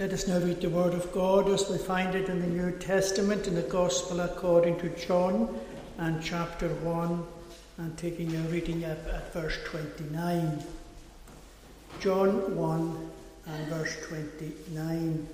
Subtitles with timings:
[0.00, 2.70] Let us now read the Word of God as we find it in the New
[2.78, 5.54] Testament in the Gospel according to John
[5.98, 7.22] and chapter 1
[7.76, 10.64] and taking our reading up at verse 29.
[12.00, 13.10] John 1
[13.46, 15.28] and verse 29.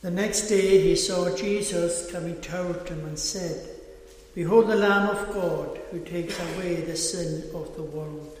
[0.00, 3.68] The next day he saw Jesus coming toward him and said,
[4.34, 8.40] Behold the Lamb of God who takes away the sin of the world.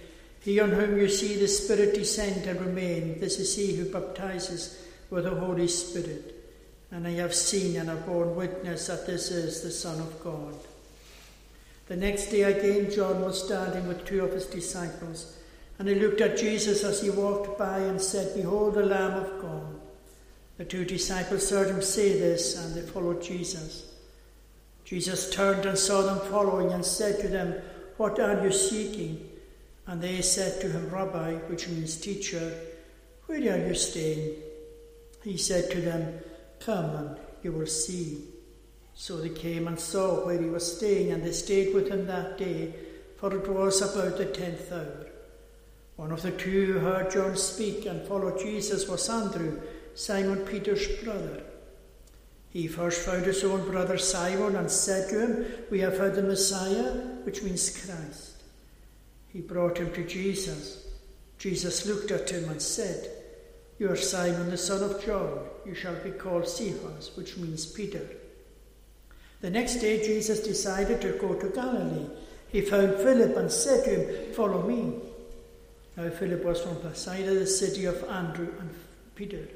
[0.41, 4.83] he on whom you see the Spirit descend and remain, this is he who baptizes
[5.11, 6.35] with the Holy Spirit.
[6.89, 10.55] And I have seen and have borne witness that this is the Son of God.
[11.87, 15.37] The next day again, John was standing with two of his disciples,
[15.77, 19.41] and he looked at Jesus as he walked by and said, Behold the Lamb of
[19.41, 19.79] God.
[20.57, 23.91] The two disciples heard him say this, and they followed Jesus.
[24.85, 27.61] Jesus turned and saw them following and said to them,
[27.97, 29.27] What are you seeking?
[29.87, 32.53] And they said to him, Rabbi, which means teacher,
[33.25, 34.35] where are you staying?
[35.23, 36.19] He said to them,
[36.59, 38.25] Come and you will see.
[38.93, 42.37] So they came and saw where he was staying, and they stayed with him that
[42.37, 42.73] day,
[43.17, 45.07] for it was about the tenth hour.
[45.95, 49.61] One of the two who heard John speak and followed Jesus was Andrew,
[49.93, 51.43] Simon Peter's brother.
[52.49, 56.23] He first found his own brother Simon and said to him, We have heard the
[56.23, 56.91] Messiah,
[57.23, 58.30] which means Christ.
[59.31, 60.87] He brought him to Jesus.
[61.37, 63.09] Jesus looked at him and said,
[63.79, 65.39] You are Simon the son of John.
[65.65, 68.07] You shall be called Cephas, which means Peter.
[69.39, 72.07] The next day, Jesus decided to go to Galilee.
[72.49, 74.99] He found Philip and said to him, Follow me.
[75.97, 78.69] Now, Philip was from Bethsaida, the city of Andrew and
[79.15, 79.47] Peter.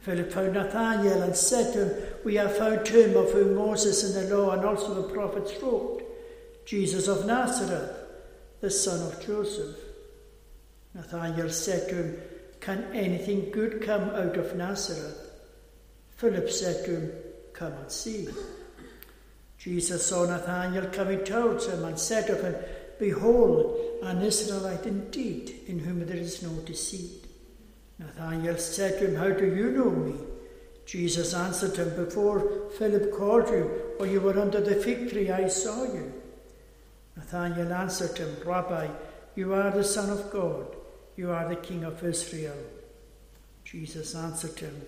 [0.00, 4.28] Philip found Nathanael and said to him, We have found him of whom Moses in
[4.28, 6.02] the law and also the prophets wrote,
[6.66, 8.03] Jesus of Nazareth
[8.64, 9.76] the son of Joseph.
[10.94, 12.16] Nathanael said to him,
[12.60, 15.18] Can anything good come out of Nazareth?
[16.16, 17.12] Philip said to him,
[17.52, 18.26] Come and see.
[19.58, 22.54] Jesus saw Nathanael coming towards him and said of him,
[22.98, 27.26] Behold, an Israelite indeed, in whom there is no deceit.
[27.98, 30.14] Nathanael said to him, How do you know me?
[30.86, 35.48] Jesus answered him, Before Philip called you, while you were under the fig tree, I
[35.48, 36.13] saw you.
[37.16, 38.88] Nathanael answered him, Rabbi,
[39.34, 40.66] you are the Son of God,
[41.16, 42.56] you are the King of Israel.
[43.64, 44.82] Jesus answered him,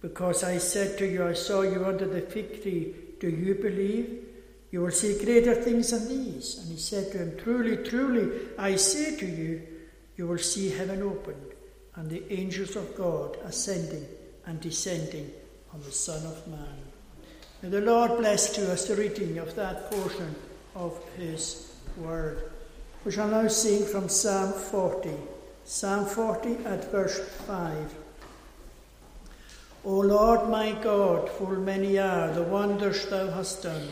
[0.00, 4.24] Because I said to you, I saw you under the fig tree, do you believe?
[4.70, 6.58] You will see greater things than these.
[6.58, 9.62] And he said to him, Truly, truly, I say to you,
[10.16, 11.52] you will see heaven opened,
[11.96, 14.06] and the angels of God ascending
[14.46, 15.30] and descending
[15.72, 16.78] on the Son of Man.
[17.62, 20.34] May the Lord bless to us the reading of that portion
[20.74, 22.50] of his word.
[23.04, 25.10] We shall now sing from Psalm 40.
[25.64, 27.94] Psalm 40 at verse 5.
[29.84, 33.88] O Lord my God, full many are the wonders thou hast done.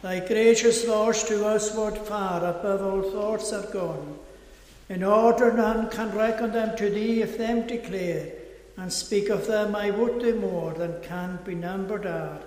[0.00, 4.18] Thy gracious laws to us word far above all thoughts are gone.
[4.88, 8.32] In order none can reckon them to thee if them declare,
[8.76, 12.38] and speak of them I would they more than can be numbered are.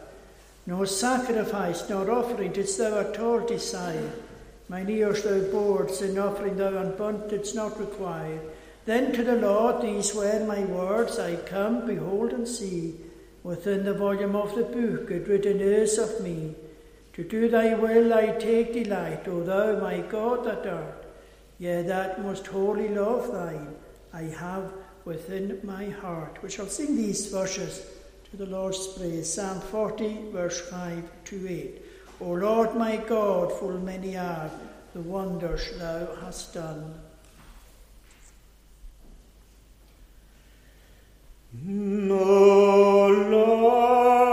[0.66, 4.12] No sacrifice nor offering didst thou at all desire.
[4.70, 8.40] Mine ears thou borest, in offering thou and burnt didst not require.
[8.86, 12.96] Then to the Lord these were my words, I come, behold and see.
[13.44, 16.56] Within the volume of the book it written is of me.
[17.14, 21.06] To do thy will I take delight, O thou my God that art.
[21.60, 23.76] Yea, that most holy love thine
[24.14, 24.72] I have
[25.06, 26.42] within my heart.
[26.42, 27.86] We shall sing these verses
[28.32, 29.34] to the Lord's praise.
[29.34, 31.82] Psalm 40, verse 5 to 8.
[32.22, 34.50] O Lord my God, full many are
[34.94, 36.94] the wonders thou hast done.
[41.58, 44.31] Mm, no, Lord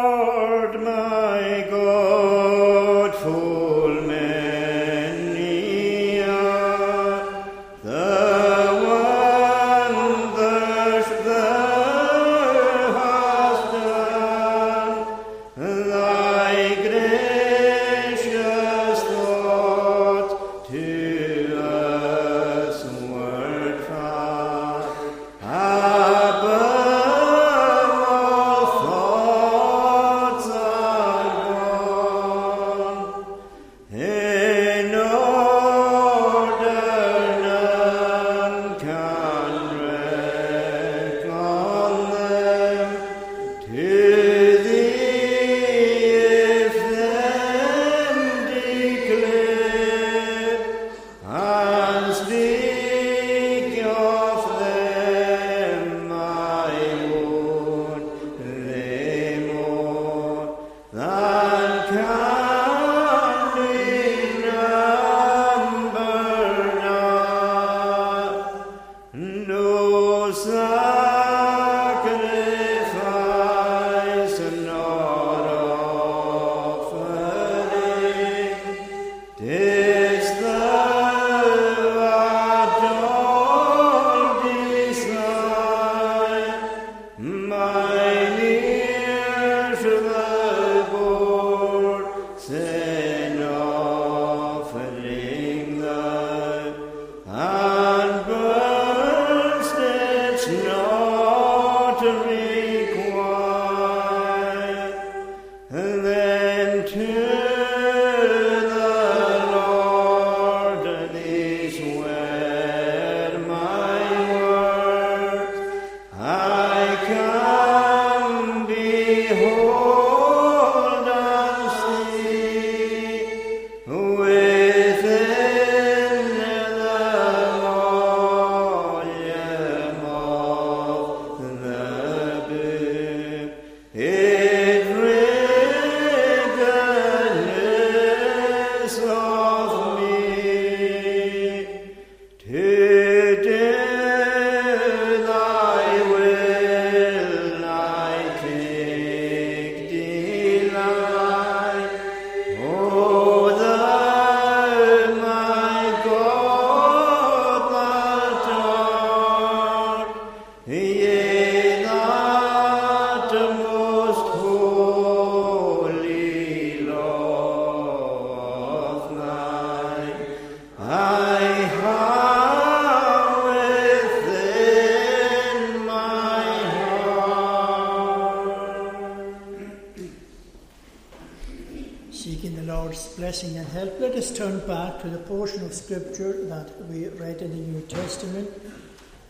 [185.89, 188.51] Scripture that we read in the New Testament,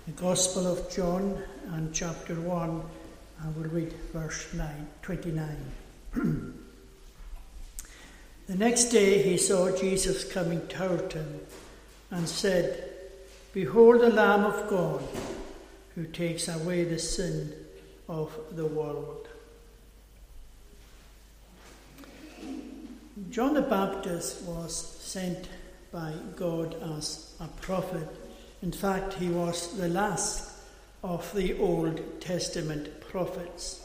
[0.07, 2.83] the Gospel of John and chapter 1,
[3.43, 5.57] and we'll read verse 9, 29.
[8.49, 11.43] the next day he saw Jesus coming toward him
[12.11, 12.91] and said,
[13.53, 15.05] Behold the Lamb of God
[15.95, 17.53] who takes away the sin
[18.09, 19.29] of the world.
[23.31, 25.49] John the Baptist was sent
[25.93, 28.09] by God as a prophet.
[28.63, 30.51] In fact, he was the last
[31.03, 33.85] of the Old Testament prophets.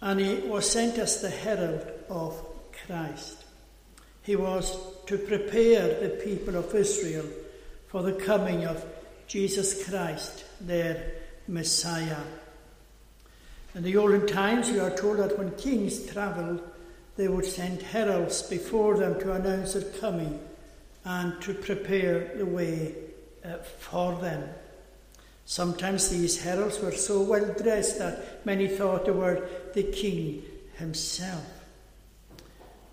[0.00, 2.44] And he was sent as the herald of
[2.86, 3.44] Christ.
[4.22, 4.76] He was
[5.06, 7.26] to prepare the people of Israel
[7.88, 8.84] for the coming of
[9.26, 11.12] Jesus Christ, their
[11.46, 12.22] Messiah.
[13.74, 16.62] In the olden times, we are told that when kings travelled,
[17.16, 20.40] they would send heralds before them to announce their coming
[21.04, 22.94] and to prepare the way
[23.44, 24.48] uh, for them.
[25.44, 30.42] Sometimes these heralds were so well dressed that many thought they were the king
[30.78, 31.44] himself.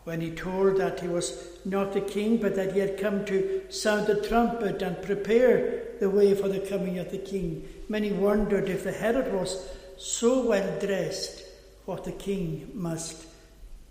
[0.03, 3.63] When he told that he was not the king, but that he had come to
[3.69, 8.69] sound the trumpet and prepare the way for the coming of the king, many wondered
[8.69, 11.43] if the herald was so well dressed,
[11.85, 13.27] what the king must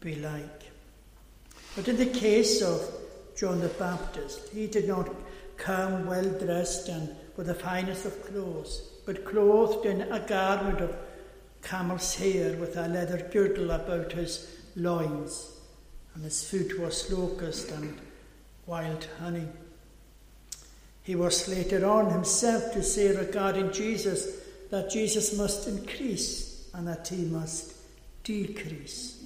[0.00, 0.62] be like.
[1.76, 2.82] But in the case of
[3.38, 5.08] John the Baptist, he did not
[5.56, 10.96] come well dressed and with the finest of clothes, but clothed in a garment of
[11.62, 15.52] camel's hair with a leather girdle about his loins,
[16.14, 18.00] and his food was locust and
[18.66, 19.46] wild honey.
[21.04, 24.40] He was later on himself to say regarding Jesus
[24.70, 27.72] that Jesus must increase and that he must
[28.24, 29.17] decrease.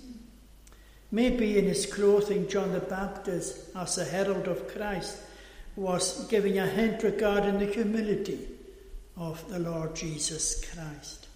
[1.14, 5.18] Maybe in his clothing, John the Baptist, as a herald of Christ,
[5.76, 8.48] was giving a hint regarding the humility
[9.18, 11.28] of the Lord Jesus Christ.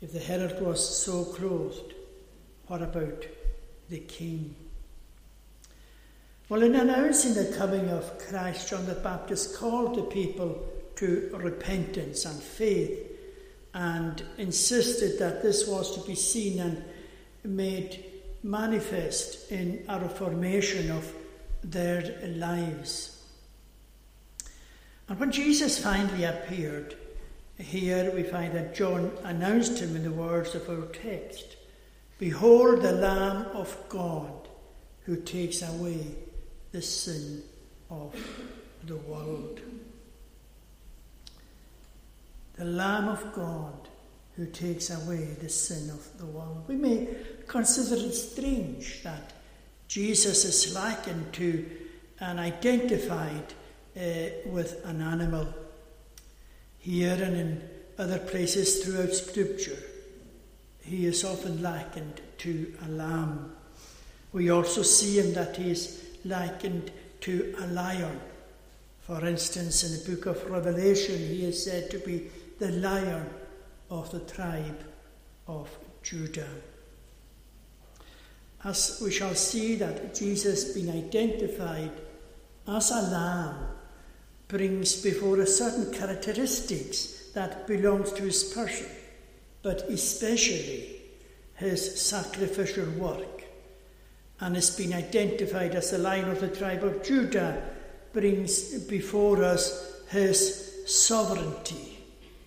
[0.00, 1.92] If the herald was so clothed,
[2.66, 3.26] what about
[3.90, 4.54] the king?
[6.48, 12.24] Well, in announcing the coming of Christ, John the Baptist called the people to repentance
[12.24, 13.12] and faith
[13.74, 16.82] and insisted that this was to be seen and
[17.44, 18.05] made
[18.46, 21.12] manifest in a reformation of
[21.64, 23.24] their lives.
[25.08, 26.96] And when Jesus finally appeared,
[27.58, 31.56] here we find that John announced him in the words of our text
[32.18, 34.48] Behold the Lamb of God
[35.04, 36.06] who takes away
[36.72, 37.42] the sin
[37.90, 38.14] of
[38.84, 39.60] the world.
[42.56, 43.88] The Lamb of God
[44.36, 46.64] who takes away the sin of the world.
[46.68, 47.08] We may
[47.46, 49.32] consider it strange that
[49.88, 51.64] Jesus is likened to
[52.20, 53.54] and identified
[53.96, 54.02] uh,
[54.46, 55.46] with an animal.
[56.78, 59.78] Here and in other places throughout Scripture,
[60.82, 63.52] he is often likened to a lamb.
[64.32, 66.90] We also see him that he is likened
[67.22, 68.20] to a lion.
[69.00, 72.28] For instance, in the book of Revelation, he is said to be
[72.58, 73.26] the lion
[73.90, 74.84] of the tribe
[75.46, 75.68] of
[76.02, 76.48] Judah.
[78.64, 81.92] As we shall see that Jesus being identified
[82.66, 83.68] as a lamb
[84.48, 88.86] brings before us certain characteristics that belongs to his person,
[89.62, 90.96] but especially
[91.56, 93.44] his sacrificial work.
[94.40, 97.62] And has been identified as the lion of the tribe of Judah
[98.12, 101.98] brings before us his sovereignty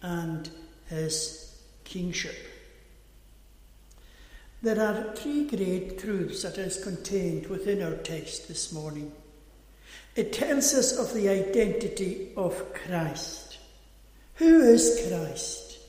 [0.02, 0.50] and
[0.90, 2.36] his kingship.
[4.62, 9.12] There are three great truths that is contained within our text this morning.
[10.16, 13.58] It tells us of the identity of Christ.
[14.36, 15.80] Who is Christ?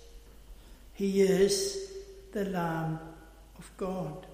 [0.95, 1.93] He is
[2.33, 3.01] the Lamb
[3.59, 4.27] of God.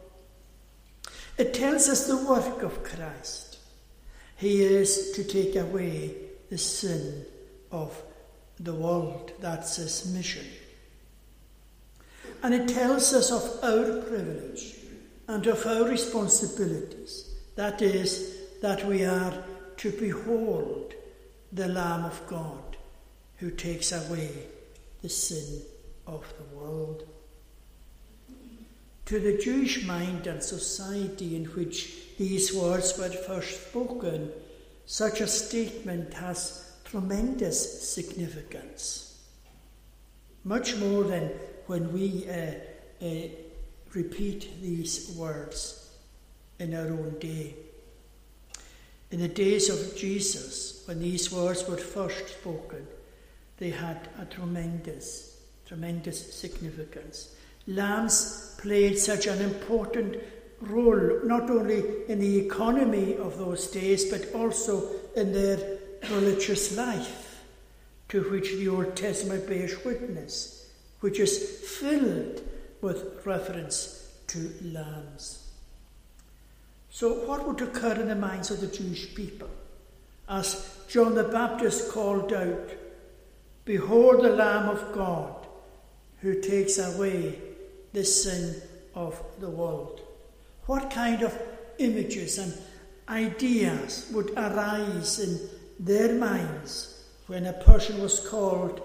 [1.38, 3.58] It tells us the work of Christ.
[4.36, 6.14] He is to take away
[6.50, 7.24] the sin
[7.70, 8.02] of
[8.58, 9.32] the world.
[9.40, 10.46] That's his mission.
[12.42, 14.76] And it tells us of our privilege
[15.28, 17.30] and of our responsibilities.
[17.56, 19.44] That is, that we are
[19.78, 20.94] to behold
[21.52, 22.76] the Lamb of God
[23.36, 24.30] who takes away
[25.02, 25.62] the sin
[26.06, 27.06] of the world.
[29.06, 34.32] To the Jewish mind and society in which these words were first spoken,
[34.86, 39.22] such a statement has tremendous significance.
[40.44, 41.30] Much more than
[41.66, 42.52] when we uh,
[43.04, 43.28] uh,
[43.92, 45.90] repeat these words
[46.58, 47.54] in our own day.
[49.10, 52.86] In the days of Jesus, when these words were first spoken,
[53.58, 57.34] they had a tremendous, tremendous significance.
[57.66, 60.16] Lambs played such an important
[60.60, 65.75] role, not only in the economy of those days, but also in their
[66.10, 67.42] religious life,
[68.08, 70.56] to which the Old Testament bears witness
[71.00, 72.40] which is filled
[72.80, 75.50] with reference to lambs.
[76.90, 79.50] So, what would occur in the minds of the Jewish people
[80.28, 82.70] as John the Baptist called out,
[83.64, 85.46] Behold the Lamb of God
[86.20, 87.38] who takes away
[87.92, 88.62] the sin
[88.94, 90.00] of the world?
[90.66, 91.38] What kind of
[91.78, 92.52] images and
[93.08, 95.38] ideas would arise in
[95.78, 98.80] their minds when a person was called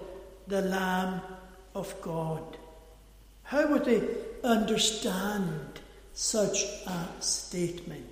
[0.48, 1.20] the Lamb
[1.74, 2.42] of God.
[3.44, 4.02] How would they
[4.44, 5.80] understand
[6.14, 8.06] such a statement?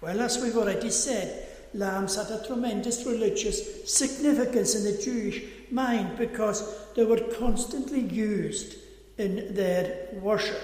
[0.00, 6.16] Well, as we've already said, lambs had a tremendous religious significance in the Jewish mind
[6.18, 6.62] because
[6.94, 8.76] they were constantly used
[9.18, 10.60] in their worship.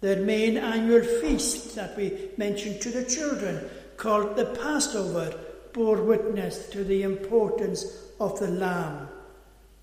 [0.00, 5.38] Their main annual feast that we mentioned to the children, called the Passover,
[5.72, 7.84] bore witness to the importance
[8.20, 9.08] of the lamb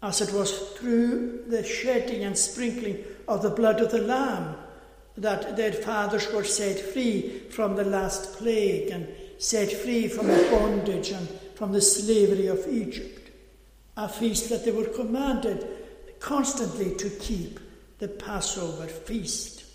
[0.03, 4.55] as it was through the shedding and sprinkling of the blood of the Lamb
[5.17, 10.47] that their fathers were set free from the last plague and set free from the
[10.49, 13.29] bondage and from the slavery of Egypt.
[13.97, 15.67] A feast that they were commanded
[16.19, 17.59] constantly to keep,
[17.99, 19.65] the Passover feast.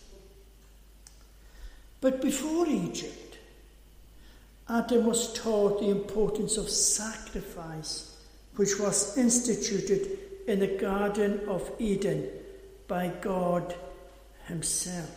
[2.01, 3.26] But before Egypt,
[4.69, 8.17] Adam was taught the importance of sacrifice
[8.57, 10.19] which was instituted
[10.49, 12.29] in the Garden of Eden
[12.89, 13.75] by God
[14.47, 15.11] Himself.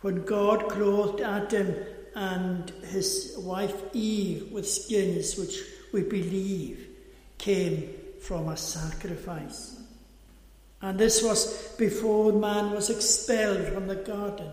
[0.00, 1.74] When God clothed Adam
[2.14, 5.60] and his wife Eve with skins which
[5.92, 6.88] we believe
[7.38, 9.80] came from a sacrifice.
[10.82, 14.50] And this was before man was expelled from the garden.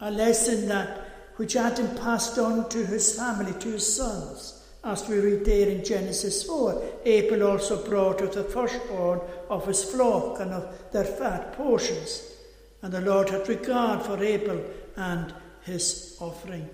[0.00, 5.18] A lesson that which Adam passed on to his family, to his sons as we
[5.18, 10.52] read there in Genesis 4, Abel also brought of the firstborn of his flock and
[10.52, 12.32] of their fat portions.
[12.82, 14.60] And the Lord had regard for Abel
[14.96, 16.68] and his offering.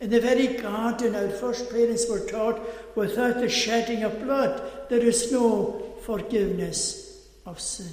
[0.00, 2.60] In the very garden, our first parents were taught
[2.94, 7.92] without the shedding of blood, there is no forgiveness of sin.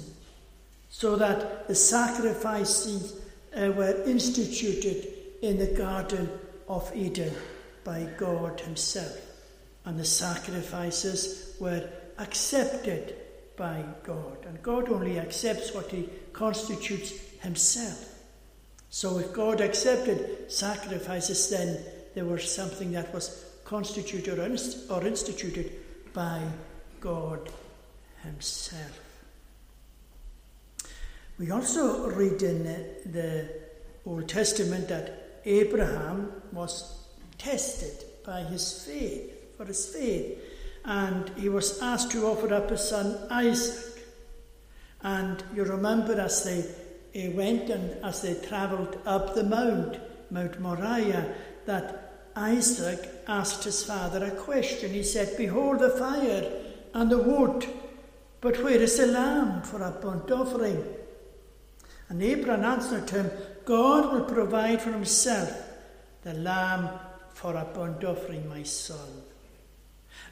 [0.90, 3.18] So that the sacrifices
[3.56, 5.13] uh, were instituted
[5.44, 6.30] in the Garden
[6.68, 7.30] of Eden
[7.84, 9.20] by God Himself,
[9.84, 11.86] and the sacrifices were
[12.18, 13.14] accepted
[13.54, 14.38] by God.
[14.46, 18.10] And God only accepts what He constitutes Himself.
[18.88, 21.78] So if God accepted sacrifices, then
[22.14, 25.72] there was something that was constituted or instituted
[26.14, 26.40] by
[27.00, 27.50] God
[28.22, 28.98] Himself.
[31.38, 32.64] We also read in
[33.12, 33.50] the
[34.06, 37.06] Old Testament that Abraham was
[37.38, 40.38] tested by his faith, for his faith,
[40.84, 44.06] and he was asked to offer up his son Isaac.
[45.02, 49.98] And you remember as they went and as they travelled up the mount,
[50.30, 51.34] Mount Moriah,
[51.66, 54.90] that Isaac asked his father a question.
[54.90, 56.50] He said, Behold the fire
[56.94, 57.66] and the wood,
[58.40, 60.84] but where is the lamb for a burnt offering?
[62.08, 63.30] And Abraham answered him,
[63.64, 65.50] God will provide for himself
[66.22, 66.88] the lamb
[67.32, 69.22] for a burnt offering, my son.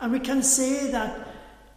[0.00, 1.28] And we can say that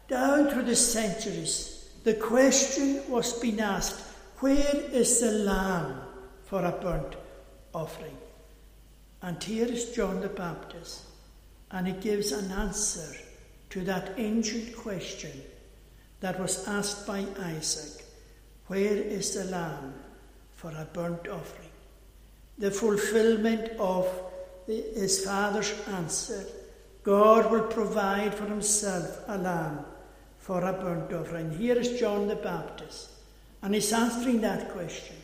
[0.08, 4.02] down through the centuries, the question was being asked,
[4.40, 6.02] where is the lamb
[6.46, 7.16] for a burnt
[7.74, 8.18] offering?
[9.22, 11.04] And here is John the Baptist,
[11.72, 13.16] and he gives an answer
[13.72, 15.42] to that ancient question
[16.20, 18.06] that was asked by Isaac
[18.68, 19.94] where is the lamb
[20.56, 21.70] for a burnt offering?
[22.58, 24.08] The fulfillment of
[24.68, 26.46] the, his father's answer
[27.04, 29.86] God will provide for himself a lamb
[30.40, 31.52] for a burnt offering.
[31.52, 33.10] Here is John the Baptist,
[33.62, 35.16] and he's answering that question.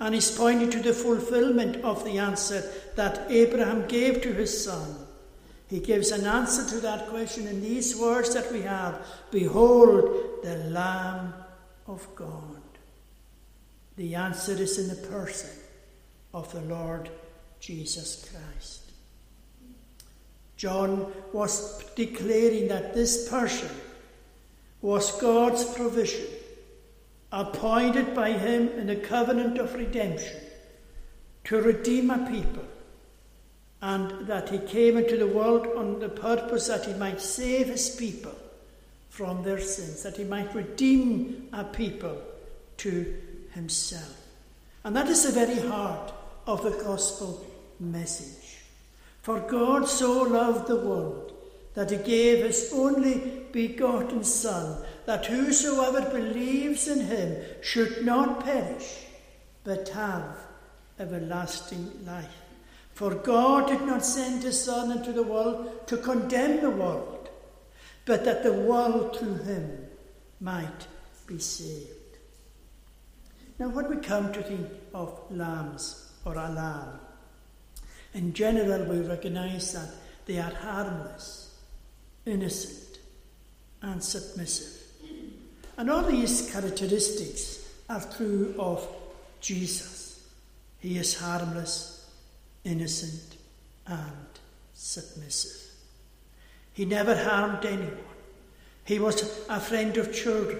[0.00, 2.62] And he's pointing to the fulfillment of the answer
[2.94, 4.96] that Abraham gave to his son.
[5.68, 10.56] He gives an answer to that question in these words that we have Behold, the
[10.70, 11.34] Lamb
[11.86, 12.57] of God.
[13.98, 15.50] The answer is in the person
[16.32, 17.10] of the Lord
[17.58, 18.92] Jesus Christ.
[20.56, 23.70] John was declaring that this person
[24.82, 26.26] was God's provision,
[27.32, 30.42] appointed by him in the covenant of redemption
[31.44, 32.64] to redeem a people,
[33.82, 37.96] and that he came into the world on the purpose that he might save his
[37.96, 38.38] people
[39.10, 42.16] from their sins, that he might redeem a people
[42.76, 43.16] to
[43.58, 44.16] himself.
[44.84, 46.12] And that is the very heart
[46.46, 47.44] of the gospel
[47.80, 48.58] message.
[49.22, 51.32] For God so loved the world
[51.74, 59.04] that he gave his only begotten Son, that whosoever believes in him should not perish,
[59.64, 60.36] but have
[60.98, 62.42] everlasting life.
[62.94, 67.28] For God did not send his Son into the world to condemn the world,
[68.06, 69.86] but that the world through him
[70.40, 70.86] might
[71.26, 71.97] be saved.
[73.58, 77.00] Now, when we come to think of lambs or a lamb,
[78.14, 79.90] in general we recognize that
[80.26, 81.56] they are harmless,
[82.24, 82.98] innocent,
[83.82, 84.82] and submissive.
[85.76, 88.86] And all these characteristics are true of
[89.40, 90.28] Jesus.
[90.80, 92.10] He is harmless,
[92.64, 93.36] innocent,
[93.86, 94.26] and
[94.74, 95.72] submissive.
[96.72, 97.98] He never harmed anyone.
[98.84, 100.58] He was a friend of children.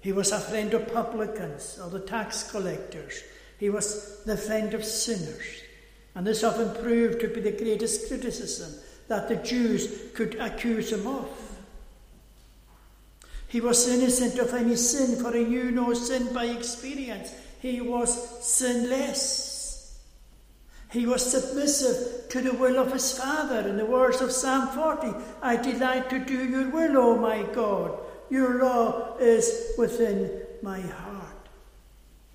[0.00, 3.22] He was a friend of publicans or the tax collectors.
[3.58, 5.62] He was the friend of sinners.
[6.14, 8.72] And this often proved to be the greatest criticism
[9.08, 11.28] that the Jews could accuse him of.
[13.48, 17.34] He was innocent of any sin, for he knew no sin by experience.
[17.60, 20.00] He was sinless.
[20.90, 23.68] He was submissive to the will of his Father.
[23.68, 27.98] In the words of Psalm 40, I delight to do your will, O my God.
[28.30, 31.26] Your law is within my heart.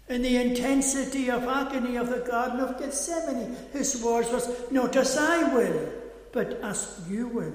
[0.07, 5.17] In the intensity of agony of the Garden of Gethsemane, his words was, Not as
[5.17, 5.89] I will,
[6.31, 7.53] but as you will.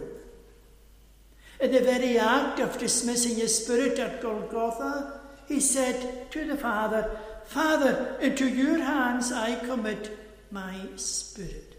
[1.60, 7.18] In the very act of dismissing his spirit at Golgotha, he said to the Father,
[7.44, 10.16] Father, into your hands I commit
[10.50, 11.76] my spirit.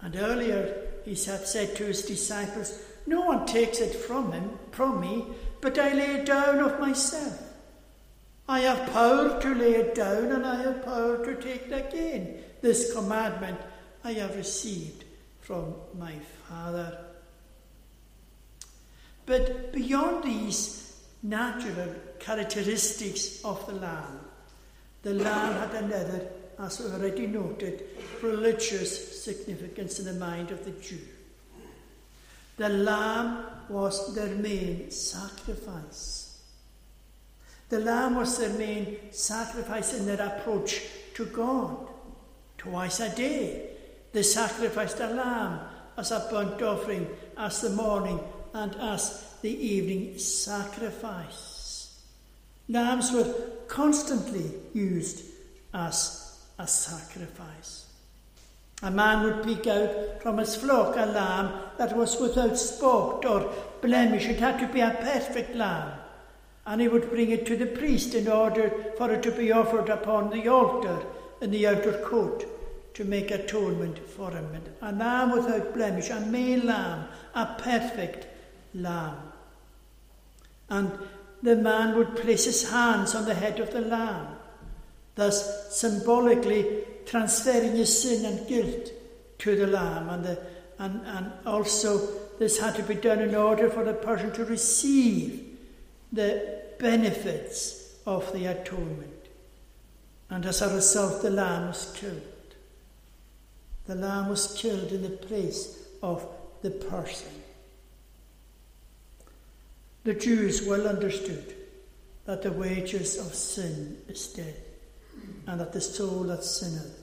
[0.00, 5.00] And earlier he had said to his disciples, no one takes it from him, from
[5.00, 5.26] me,
[5.60, 7.40] but I lay it down of myself.
[8.48, 12.38] I have power to lay it down, and I have power to take it again.
[12.62, 13.58] This commandment
[14.04, 15.04] I have received
[15.40, 16.14] from my
[16.48, 16.98] Father.
[19.24, 24.20] But beyond these natural characteristics of the Lamb,
[25.02, 27.84] the Lamb had another, as we already noted,
[28.22, 30.98] religious significance in the mind of the Jew.
[32.56, 36.40] The lamb was their main sacrifice.
[37.68, 40.82] The lamb was their main sacrifice in their approach
[41.14, 41.88] to God.
[42.56, 43.70] Twice a day,
[44.12, 45.60] they sacrificed a lamb
[45.96, 48.20] as a burnt offering, as the morning
[48.54, 52.00] and as the evening sacrifice.
[52.68, 53.34] Lambs were
[53.68, 55.24] constantly used
[55.74, 57.85] as a sacrifice.
[58.82, 63.52] A man would peek out from his flock a lamb that was without spot or
[63.80, 64.26] blemish.
[64.26, 65.92] It had to be a perfect lamb.
[66.66, 69.88] And he would bring it to the priest in order for it to be offered
[69.88, 71.02] upon the altar
[71.40, 72.44] in the outer court
[72.94, 74.48] to make atonement for him.
[74.82, 78.26] A lamb without blemish, a male lamb, a perfect
[78.74, 79.16] lamb.
[80.68, 80.90] And
[81.42, 84.36] the man would place his hands on the head of the lamb,
[85.14, 88.90] thus symbolically transferring his sin and guilt
[89.38, 90.08] to the lamb.
[90.08, 90.38] And, the,
[90.78, 91.98] and, and also,
[92.38, 95.56] this had to be done in order for the person to receive
[96.12, 99.12] the benefits of the atonement.
[100.28, 102.22] And as a result, the lamb was killed.
[103.86, 106.26] The lamb was killed in the place of
[106.62, 107.30] the person.
[110.04, 111.54] The Jews well understood
[112.26, 114.65] that the wages of sin is death,
[115.46, 117.00] and that the soul that sinneth,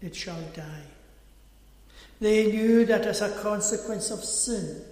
[0.00, 0.86] it shall die.
[2.20, 4.82] They knew that as a consequence of sin,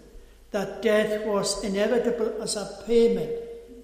[0.50, 3.30] that death was inevitable as a payment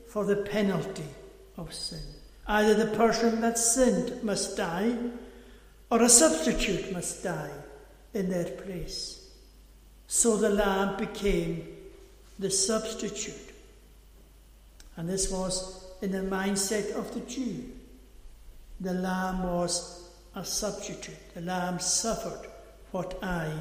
[0.08, 1.08] for the penalty
[1.56, 2.02] of sin.
[2.48, 4.96] Either the person that sinned must die,
[5.90, 7.50] or a substitute must die
[8.14, 9.30] in their place.
[10.08, 11.66] So the Lamb became
[12.38, 13.52] the substitute.
[14.96, 17.70] And this was in the mindset of the Jew.
[18.80, 21.34] The Lamb was a substitute.
[21.34, 22.48] The Lamb suffered
[22.90, 23.52] what I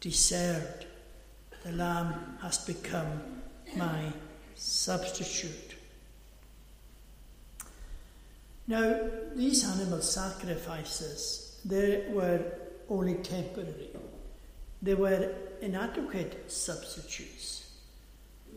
[0.00, 0.86] deserved.
[1.64, 3.42] The Lamb has become
[3.76, 4.12] my
[4.54, 5.74] substitute.
[8.66, 9.00] Now,
[9.34, 12.40] these animal sacrifices, they were
[12.88, 13.90] only temporary.
[14.80, 17.68] They were inadequate substitutes.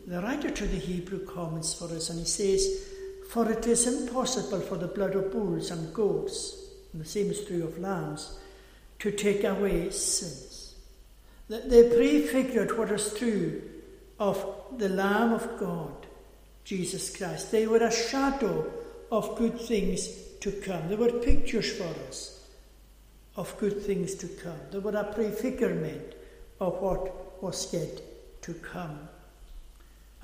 [0.06, 2.90] The writer to the Hebrew comments for us and he says,
[3.28, 6.56] For it is impossible for the blood of bulls and goats,
[6.92, 8.38] and the same is true of lambs,
[9.00, 10.74] to take away sins.
[11.48, 13.62] They prefigured what is true
[14.18, 14.44] of
[14.78, 16.06] the Lamb of God,
[16.64, 17.50] Jesus Christ.
[17.50, 18.70] They were a shadow
[19.10, 20.08] of good things
[20.40, 20.88] to come.
[20.88, 22.46] They were pictures for us
[23.36, 24.58] of good things to come.
[24.70, 26.14] They were a prefigurement
[26.60, 28.00] of what was yet
[28.42, 29.08] to come.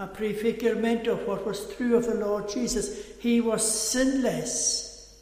[0.00, 3.16] A prefigurement of what was true of the Lord Jesus.
[3.20, 5.14] He was sinless,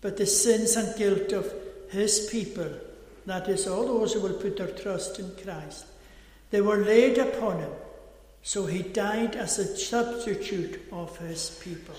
[0.00, 1.52] but the sins and guilt of
[1.90, 2.70] his people,
[3.26, 5.84] that is, all those who will put their trust in Christ,
[6.50, 7.70] they were laid upon him.
[8.42, 11.96] So he died as a substitute of his people.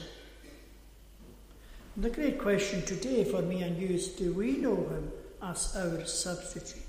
[1.96, 5.12] And the great question today for me and you is do we know him
[5.44, 6.82] as our substitute?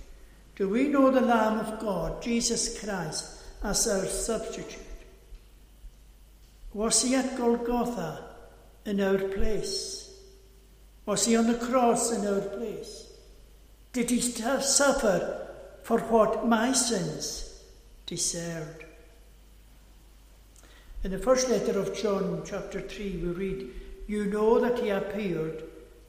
[0.57, 4.79] Do we know the Lamb of God, Jesus Christ, as our substitute?
[6.73, 8.25] Was he at Golgotha
[8.87, 10.15] in our place?
[11.07, 13.09] Was he on the cross in our place?
[13.93, 15.49] Did he suffer
[15.83, 17.63] for what my sins
[18.07, 18.85] deserved?
[21.03, 23.71] In the first letter of John, chapter 3, we read,
[24.07, 25.65] You know that he appeared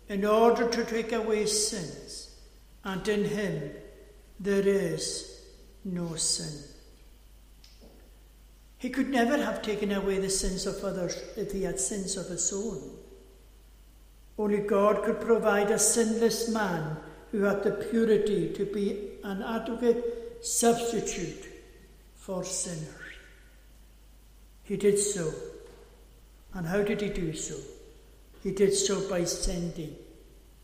[0.09, 2.35] in order to take away sins,
[2.83, 3.71] and in him
[4.39, 5.41] there is
[5.85, 6.70] no sin.
[8.81, 12.29] He could never have taken away the sins of others if he had sins of
[12.29, 12.81] his own.
[14.39, 16.97] Only God could provide a sinless man
[17.31, 21.45] who had the purity to be an adequate substitute
[22.15, 23.13] for sinners.
[24.63, 25.31] He did so.
[26.55, 27.57] And how did he do so?
[28.41, 29.95] He did so by sending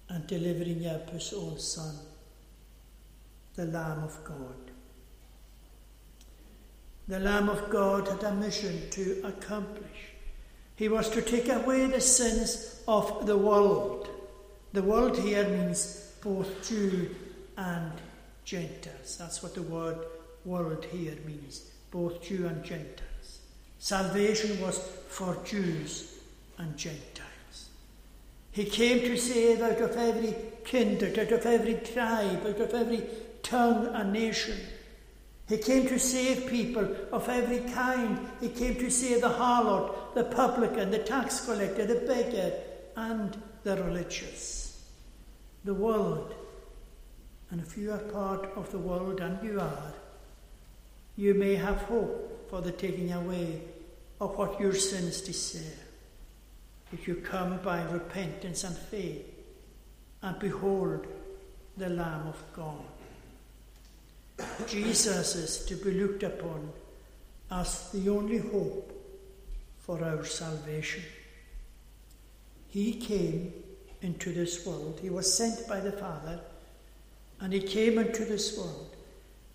[0.10, 1.94] and delivering up his own Son,
[3.54, 4.67] the Lamb of God.
[7.08, 10.12] The Lamb of God had a mission to accomplish.
[10.76, 14.10] He was to take away the sins of the world.
[14.74, 17.16] The world here means both Jew
[17.56, 17.94] and
[18.44, 19.18] Gentiles.
[19.18, 19.98] That's what the word
[20.44, 23.40] world here means, both Jew and Gentiles.
[23.80, 26.20] Salvation was for Jews
[26.58, 27.70] and Gentiles.
[28.52, 33.04] He came to save out of every kindred, out of every tribe, out of every
[33.44, 34.58] tongue and nation.
[35.48, 38.28] He came to save people of every kind.
[38.42, 42.54] He came to save the harlot, the publican, the tax collector, the beggar,
[42.98, 44.90] and the religious.
[45.64, 46.34] The world.
[47.50, 49.94] And if you are part of the world, and you are,
[51.16, 53.62] you may have hope for the taking away
[54.20, 55.84] of what your sins deserve.
[56.92, 59.26] If you come by repentance and faith,
[60.22, 61.08] and behold
[61.78, 62.97] the Lamb of God.
[64.68, 66.72] Jesus is to be looked upon
[67.50, 68.94] as the only hope
[69.80, 71.04] for our salvation.
[72.68, 73.54] He came
[74.02, 75.00] into this world.
[75.02, 76.40] He was sent by the Father
[77.40, 78.96] And he came into this world,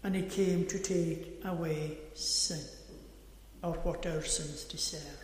[0.05, 2.61] and he came to take away sin,
[3.63, 5.19] or what our sins deserve.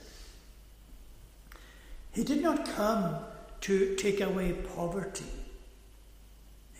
[2.12, 3.16] He did not come
[3.62, 5.24] to take away poverty.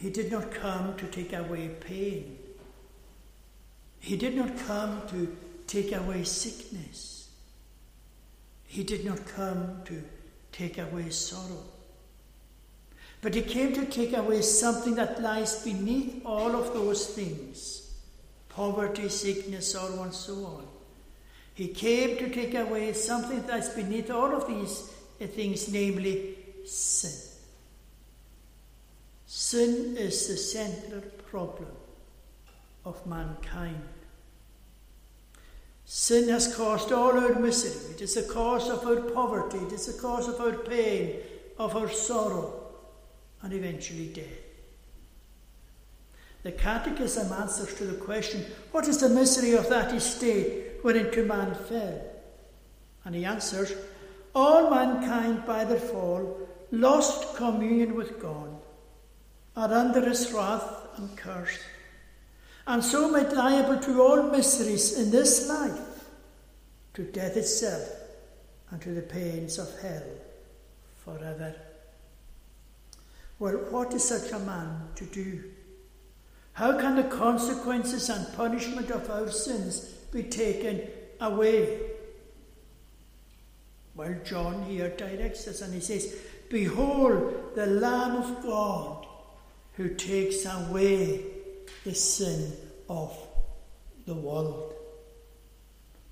[0.01, 2.38] He did not come to take away pain.
[4.01, 7.29] He did not come to take away sickness.
[8.65, 10.03] He did not come to
[10.53, 11.65] take away sorrow.
[13.21, 17.85] But he came to take away something that lies beneath all of those things
[18.49, 20.67] poverty, sickness, sorrow, and so on.
[21.55, 24.93] He came to take away something that's beneath all of these
[25.35, 27.29] things, namely sin.
[29.27, 31.69] Sin is the central problem
[32.85, 33.83] of mankind.
[35.85, 37.95] Sin has caused all our misery.
[37.95, 39.59] It is the cause of our poverty.
[39.59, 41.17] It is the cause of our pain,
[41.59, 42.67] of our sorrow,
[43.43, 44.49] and eventually death.
[46.43, 51.55] The Catechism answers to the question, What is the misery of that estate whereinto man
[51.55, 52.01] fell?
[53.05, 53.73] And he answers,
[54.35, 58.51] All mankind by their fall lost communion with God,
[59.57, 61.59] are under his wrath and curse,
[62.69, 66.05] and so made liable to all miseries in this life,
[66.93, 67.89] to death itself,
[68.71, 70.03] and to the pains of hell
[71.03, 71.55] forever.
[73.39, 75.45] Well, what is such a man to do?
[76.53, 80.83] How can the consequences and punishment of our sins be taken
[81.23, 81.81] away?
[83.95, 89.07] Well, John here directs us and he says, Behold the Lamb of God
[89.77, 91.38] who takes away
[91.85, 92.53] the sin
[92.89, 93.17] of
[94.07, 94.75] the world.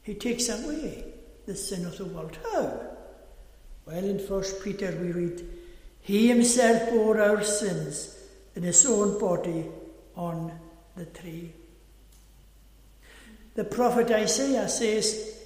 [0.02, 1.04] He takes away
[1.46, 2.38] the sin of the world.
[2.52, 2.80] How?
[3.86, 5.42] Well, in First Peter we read,
[6.00, 8.16] He himself bore our sins
[8.54, 9.66] in his own body
[10.16, 10.52] on
[10.96, 11.52] the tree.
[13.54, 15.40] The prophet Isaiah says,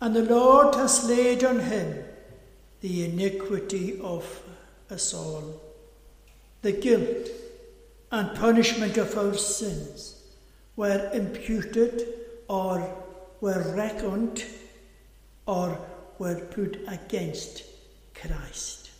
[0.00, 2.04] And the Lord has laid on him
[2.80, 4.42] the iniquity of
[4.90, 5.60] us all,
[6.62, 7.28] the guilt
[8.10, 10.22] and punishment of our sins
[10.76, 12.08] were imputed
[12.48, 12.96] or
[13.40, 14.44] were reckoned
[15.46, 15.78] or
[16.18, 17.64] were put against
[18.14, 18.90] Christ.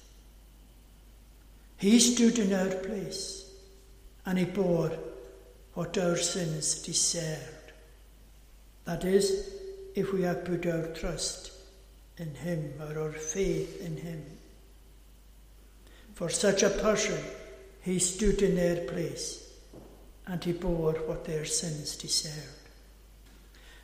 [1.77, 3.51] He stood in our place
[4.27, 4.92] and he bore
[5.75, 7.73] what our sins deserved.
[8.85, 9.53] That is,
[9.94, 11.53] if we have put our trust
[12.16, 14.25] in him or our faith in him.
[16.14, 17.18] For such a person,
[17.83, 19.51] he stood in their place
[20.27, 22.69] and he bore what their sins deserved.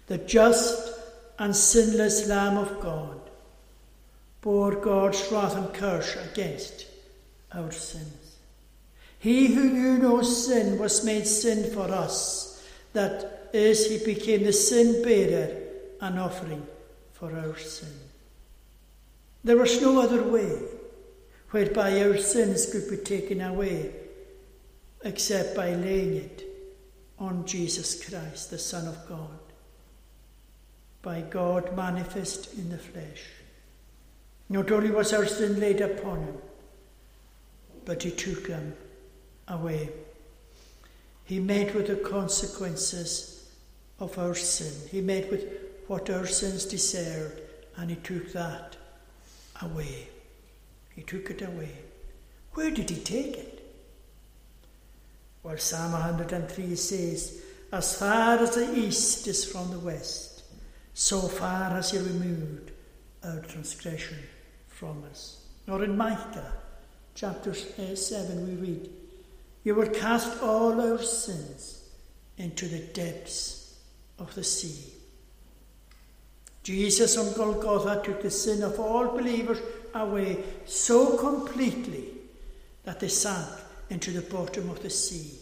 [0.07, 0.93] The just
[1.39, 3.19] and sinless Lamb of God
[4.43, 6.87] bore God's wrath and curse against
[7.53, 8.37] our sins.
[9.19, 14.53] He who knew no sin was made sin for us, that is, he became the
[14.53, 15.57] sin bearer
[16.01, 16.67] and offering
[17.15, 17.89] for our sin.
[19.43, 20.59] There was no other way
[21.55, 23.95] whereby our sins could be taken away
[25.05, 26.43] except by laying it
[27.21, 29.39] on Jesus Christ, the Son of God,
[31.01, 33.23] by God manifest in the flesh.
[34.49, 36.39] Not only was our sin laid upon him,
[37.85, 38.75] but he took them
[39.47, 39.91] away.
[41.25, 43.49] He met with the consequences
[44.01, 44.89] of our sin.
[44.91, 45.45] He met with
[45.87, 47.41] what our sins deserved,
[47.77, 48.77] and He took that
[49.63, 50.09] away.
[50.95, 51.71] He took it away.
[52.53, 53.55] Where did He take it?
[55.43, 60.45] Well, Psalm 103 says, As far as the east is from the west,
[60.95, 62.71] so far has He removed
[63.25, 64.19] our transgression
[64.69, 65.45] from us.
[65.67, 66.53] Nor in Micah
[67.15, 68.91] chapter uh, 7 we read,
[69.63, 71.89] you will cast all our sins
[72.37, 73.79] into the depths
[74.19, 74.93] of the sea.
[76.63, 79.59] Jesus on Golgotha took the sin of all believers
[79.95, 82.09] away so completely
[82.85, 83.49] that they sank
[83.91, 85.39] into the bottom of the sea.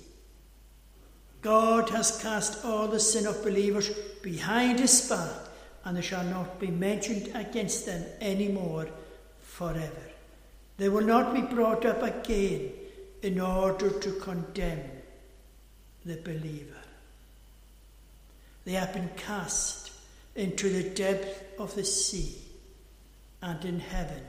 [1.40, 3.90] God has cast all the sin of believers
[4.22, 5.30] behind his back,
[5.84, 8.88] and they shall not be mentioned against them any more
[9.40, 10.10] forever.
[10.76, 12.70] They will not be brought up again
[13.22, 14.82] in order to condemn
[16.04, 16.76] the believer.
[18.64, 19.90] They have been cast
[20.36, 22.36] into the depth of the sea,
[23.42, 24.22] and in heaven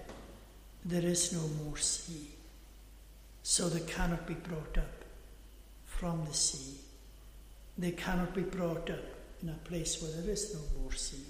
[0.86, 2.30] there is no more sea.
[3.42, 5.04] So they cannot be brought up
[5.86, 6.78] from the sea.
[7.78, 9.04] They cannot be brought up
[9.42, 11.24] in a place where there is no more sea.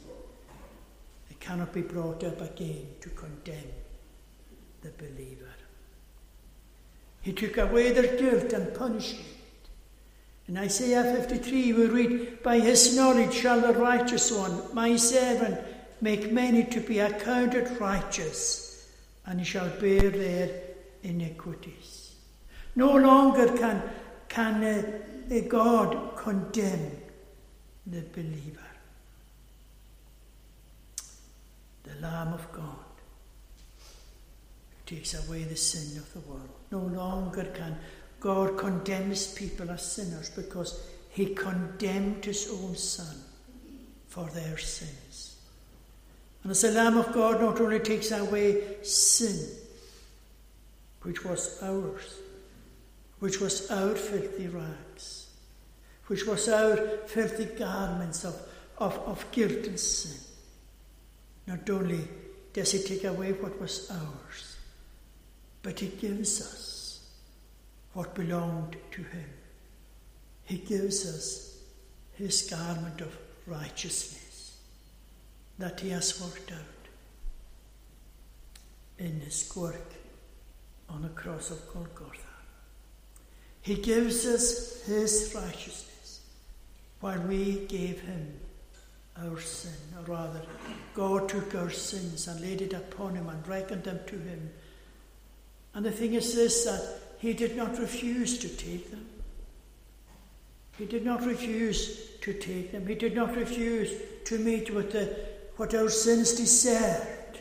[1.29, 3.71] They cannot be brought up again to condemn
[4.81, 5.53] the believer.
[7.21, 9.25] He took away their guilt and punishment.
[10.47, 15.59] In Isaiah 53, we read, By his knowledge shall the righteous one, my servant,
[16.01, 18.62] make many to be accounted righteous,
[19.25, 20.49] and he shall bear their
[21.03, 22.15] iniquities.
[22.75, 23.83] No longer can,
[24.27, 26.91] can uh, God condemn
[27.85, 28.59] the believer.
[31.83, 32.63] The Lamb of God
[34.69, 36.49] who takes away the sin of the world.
[36.71, 37.77] No longer can
[38.19, 43.15] God condemn his people as sinners because he condemned his own Son
[44.07, 45.02] for their sins.
[46.43, 49.47] And as the Lamb of God not only takes away sin,
[51.01, 52.19] which was ours,
[53.19, 55.27] which was our filthy rags,
[56.07, 56.75] which was our
[57.07, 58.35] filthy garments of,
[58.77, 60.19] of, of guilt and sin.
[61.47, 62.07] Not only
[62.51, 64.57] does he take away what was ours,
[65.61, 67.09] but he gives us
[67.93, 69.29] what belonged to him.
[70.43, 71.57] He gives us
[72.15, 74.22] his garment of righteousness
[75.59, 76.59] that he has worked out
[78.97, 79.93] in his work
[80.89, 82.19] on the cross of Golgotha.
[83.61, 86.21] He gives us his righteousness
[86.99, 88.33] while we gave him
[89.17, 90.41] our sin, or rather,
[90.93, 94.51] God took our sins and laid it upon him and reckoned them to him.
[95.73, 99.05] And the thing is this that he did not refuse to take them.
[100.77, 102.87] He did not refuse to take them.
[102.87, 103.91] He did not refuse
[104.25, 105.15] to meet with the,
[105.63, 107.39] what our sins deserved.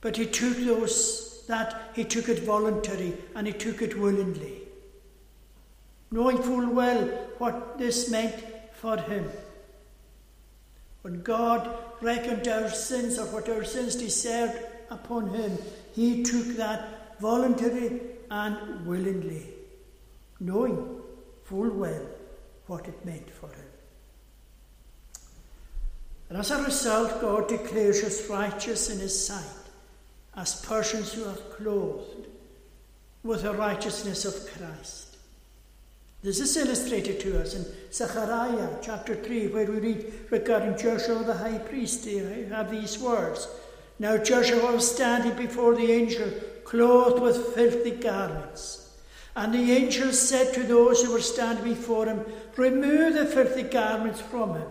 [0.00, 4.62] But he took those that he took it voluntary and he took it willingly,
[6.10, 7.04] knowing full well
[7.36, 9.28] what this meant for him.
[11.02, 11.68] When God
[12.00, 15.58] reckoned our sins or what our sins deserved upon him,
[15.94, 19.48] he took that voluntarily and willingly,
[20.38, 21.02] knowing
[21.44, 22.06] full well
[22.68, 23.69] what it meant for him.
[26.30, 29.44] And as a result, God declares us righteous in his sight
[30.36, 32.28] as persons who are clothed
[33.24, 35.16] with the righteousness of Christ.
[36.22, 41.34] This is illustrated to us in Zechariah chapter 3, where we read regarding Joshua the
[41.34, 42.04] high priest.
[42.04, 43.48] There have these words
[43.98, 46.30] Now Joshua was standing before the angel,
[46.62, 48.98] clothed with filthy garments.
[49.34, 52.24] And the angel said to those who were standing before him,
[52.56, 54.68] Remove the filthy garments from him.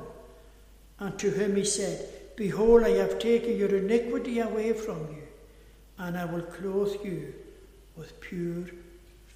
[0.99, 5.23] And to him he said, Behold, I have taken your iniquity away from you,
[5.97, 7.33] and I will clothe you
[7.95, 8.65] with pure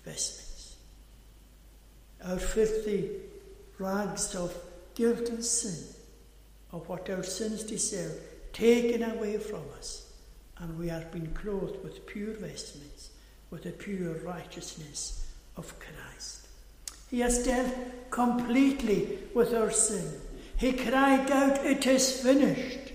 [0.06, 0.54] vestments
[2.26, 3.10] our filthy
[3.78, 4.56] rags of
[4.95, 5.95] guilt and sin,
[6.71, 8.19] of what our sins deserve,
[8.54, 10.12] taken away from us,
[10.60, 13.10] and we have been clothed with pure vestments,
[13.49, 16.47] with the pure righteousness of Christ.
[17.10, 17.73] He has dealt
[18.10, 20.19] completely with our sin.
[20.63, 22.93] He cried out, It is finished.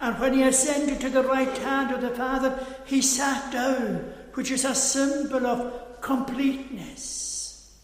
[0.00, 4.50] And when he ascended to the right hand of the Father, he sat down, which
[4.50, 7.78] is a symbol of completeness.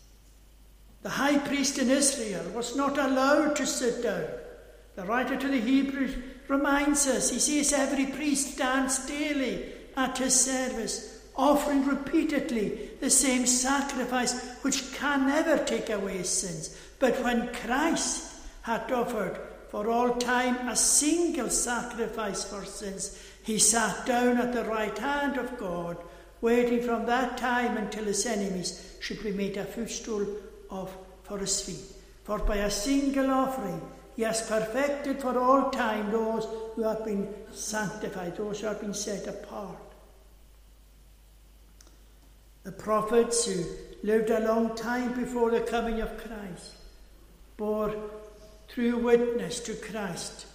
[1.02, 4.24] The high priest in Israel was not allowed to sit down.
[4.96, 6.16] The writer to the Hebrews
[6.48, 9.66] reminds us, he says, every priest stands daily
[9.98, 16.74] at his service, offering repeatedly the same sacrifice which can never take away sins.
[16.98, 18.29] But when Christ
[18.62, 19.38] had offered
[19.68, 25.36] for all time a single sacrifice for sins, he sat down at the right hand
[25.36, 25.96] of God,
[26.40, 30.26] waiting from that time until his enemies should be made a footstool
[30.70, 31.96] of for his feet.
[32.24, 33.80] For by a single offering
[34.16, 38.94] he has perfected for all time those who have been sanctified, those who have been
[38.94, 39.78] set apart.
[42.64, 43.64] The prophets who
[44.02, 46.74] lived a long time before the coming of Christ
[47.56, 47.94] bore
[48.72, 50.46] true witness to Christ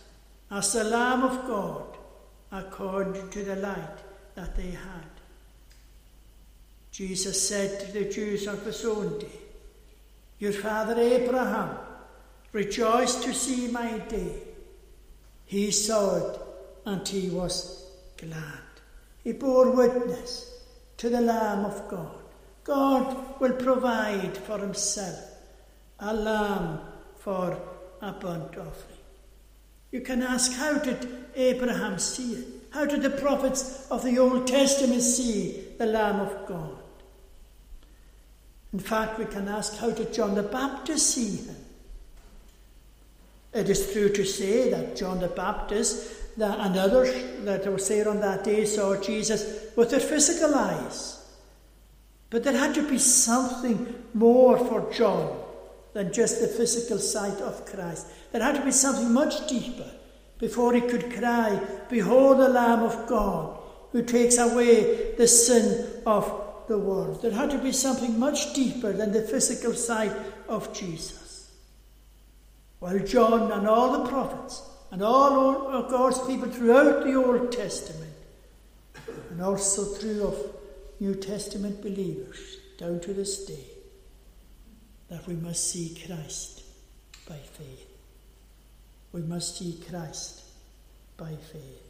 [0.50, 1.98] as the Lamb of God
[2.52, 4.00] according to the light
[4.36, 5.10] that they had.
[6.92, 9.40] Jesus said to the Jews of his own day,
[10.40, 11.78] your father Abraham
[12.52, 14.36] rejoiced to see my day.
[15.46, 16.40] He saw it
[16.86, 17.86] and he was
[18.18, 18.62] glad.
[19.24, 20.52] He bore witness
[20.98, 22.22] to the Lamb of God.
[22.64, 25.20] God will provide for himself
[26.00, 26.80] a lamb
[27.18, 27.58] for
[28.06, 29.00] a burnt offering.
[29.92, 32.48] You can ask, how did Abraham see it?
[32.70, 36.78] How did the prophets of the Old Testament see the Lamb of God?
[38.74, 41.56] In fact, we can ask how did John the Baptist see him?
[43.54, 48.20] It is true to say that John the Baptist and others that were there on
[48.20, 51.26] that day saw Jesus with their physical eyes.
[52.30, 55.45] But there had to be something more for John
[55.96, 58.08] than just the physical sight of Christ.
[58.34, 59.90] There had to be something much deeper
[60.38, 61.58] before he could cry,
[61.90, 63.58] Behold the Lamb of God
[63.94, 67.22] who takes away the sin of the world.
[67.22, 70.12] There had to be something much deeper than the physical sight
[70.50, 71.50] of Jesus.
[72.80, 78.12] While John and all the prophets and all of God's people throughout the Old Testament
[79.30, 80.56] and also through of
[81.00, 83.75] New Testament believers down to this day
[85.16, 86.62] that we must see Christ
[87.26, 87.88] by faith.
[89.14, 90.44] We must see Christ
[91.16, 91.84] by faith.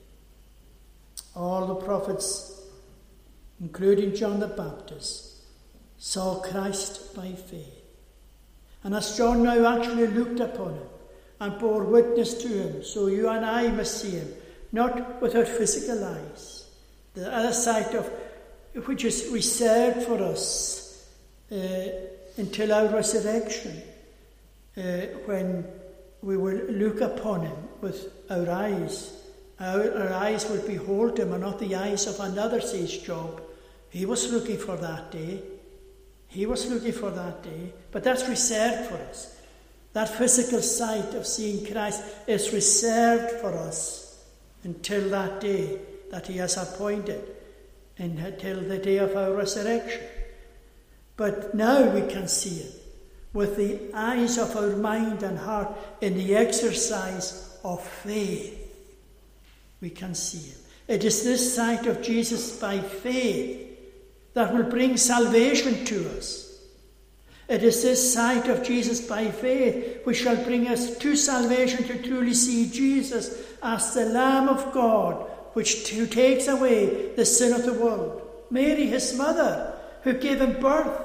[1.35, 2.61] All the prophets,
[3.59, 5.41] including John the Baptist,
[5.97, 7.81] saw Christ by faith.
[8.83, 10.87] And as John now actually looked upon him
[11.39, 14.31] and bore witness to him, so you and I must see him,
[14.71, 16.69] not with our physical eyes,
[17.15, 18.07] the other side of
[18.85, 21.09] which is reserved for us
[21.51, 21.55] uh,
[22.37, 23.81] until our resurrection,
[24.77, 24.81] uh,
[25.25, 25.65] when
[26.21, 29.13] we will look upon him with our eyes.
[29.59, 33.41] Our, our eyes will behold him and not the eyes of another, says Job.
[33.89, 35.41] He was looking for that day.
[36.27, 37.71] He was looking for that day.
[37.91, 39.39] But that's reserved for us.
[39.93, 44.25] That physical sight of seeing Christ is reserved for us
[44.63, 45.79] until that day
[46.11, 47.23] that He has appointed,
[47.97, 50.01] until the day of our resurrection.
[51.17, 52.83] But now we can see it
[53.33, 58.61] with the eyes of our mind and heart in the exercise of faith.
[59.81, 60.57] We can see Him.
[60.87, 63.61] It is this sight of Jesus by faith
[64.33, 66.45] that will bring salvation to us.
[67.47, 72.01] It is this sight of Jesus by faith which shall bring us to salvation to
[72.01, 77.65] truly see Jesus as the Lamb of God which who takes away the sin of
[77.65, 78.21] the world.
[78.49, 81.04] Mary, his mother, who gave him birth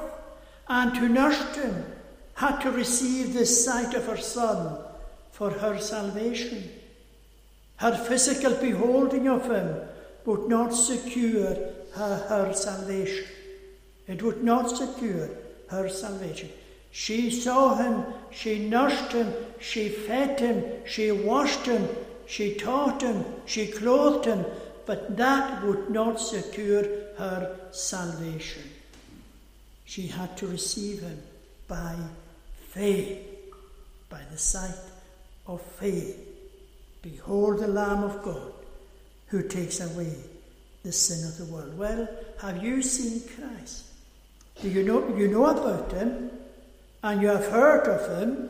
[0.70, 1.84] and who nursed him
[2.34, 4.78] had to receive this sight of her son
[5.32, 6.70] for her salvation.
[7.76, 9.80] Her physical beholding of him
[10.24, 11.56] would not secure
[11.94, 13.24] her, her salvation.
[14.06, 15.28] It would not secure
[15.70, 16.50] her salvation.
[16.92, 21.88] She saw him, she nursed him, she fed him, she washed him,
[22.26, 24.44] she taught him, she clothed him,
[24.86, 26.84] but that would not secure
[27.16, 28.62] her salvation.
[29.90, 31.20] She had to receive him
[31.66, 31.96] by
[32.68, 33.26] faith,
[34.08, 34.78] by the sight
[35.48, 36.16] of faith.
[37.02, 38.52] Behold the Lamb of God
[39.26, 40.14] who takes away
[40.84, 41.76] the sin of the world.
[41.76, 42.08] Well,
[42.40, 43.86] have you seen Christ?
[44.62, 46.30] Do you know you know about him
[47.02, 48.48] and you have heard of him,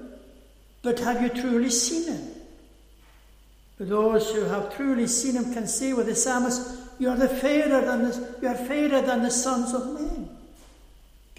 [0.83, 2.29] but have you truly seen him?
[3.79, 7.81] Those who have truly seen him can say with the psalmist, You are the fairer
[7.81, 10.10] than the, you are fairer than the sons of men.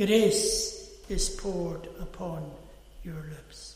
[0.04, 2.49] Grace is poured upon
[3.04, 3.76] your lips.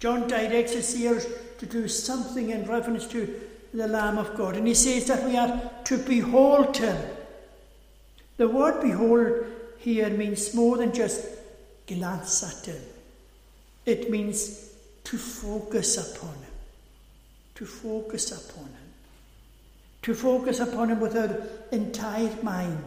[0.00, 1.26] John directs his ears
[1.58, 3.38] to do something in reference to
[3.74, 6.96] the Lamb of God, and he says that we are to behold him.
[8.38, 9.44] The word behold
[9.76, 11.26] here means more than just
[11.86, 12.82] glance at him,
[13.84, 14.70] it means
[15.04, 16.54] to focus upon him.
[17.56, 18.92] To focus upon him.
[20.00, 21.42] To focus upon him with our
[21.72, 22.82] entire mind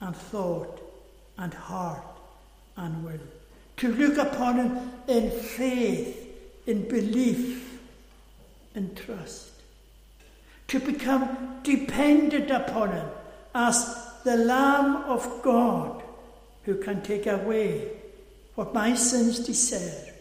[0.00, 0.81] and thought
[1.38, 2.02] and heart
[2.76, 3.20] and will.
[3.78, 6.18] To look upon Him in faith,
[6.66, 7.80] in belief,
[8.74, 9.50] in trust,
[10.68, 13.06] to become dependent upon Him
[13.54, 16.02] as the Lamb of God
[16.64, 17.88] who can take away
[18.54, 20.12] what my sins deserve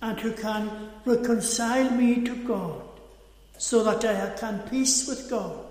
[0.00, 2.82] and who can reconcile me to God
[3.56, 5.61] so that I can peace with God,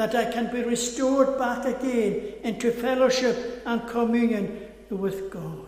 [0.00, 5.66] that I can be restored back again into fellowship and communion with God.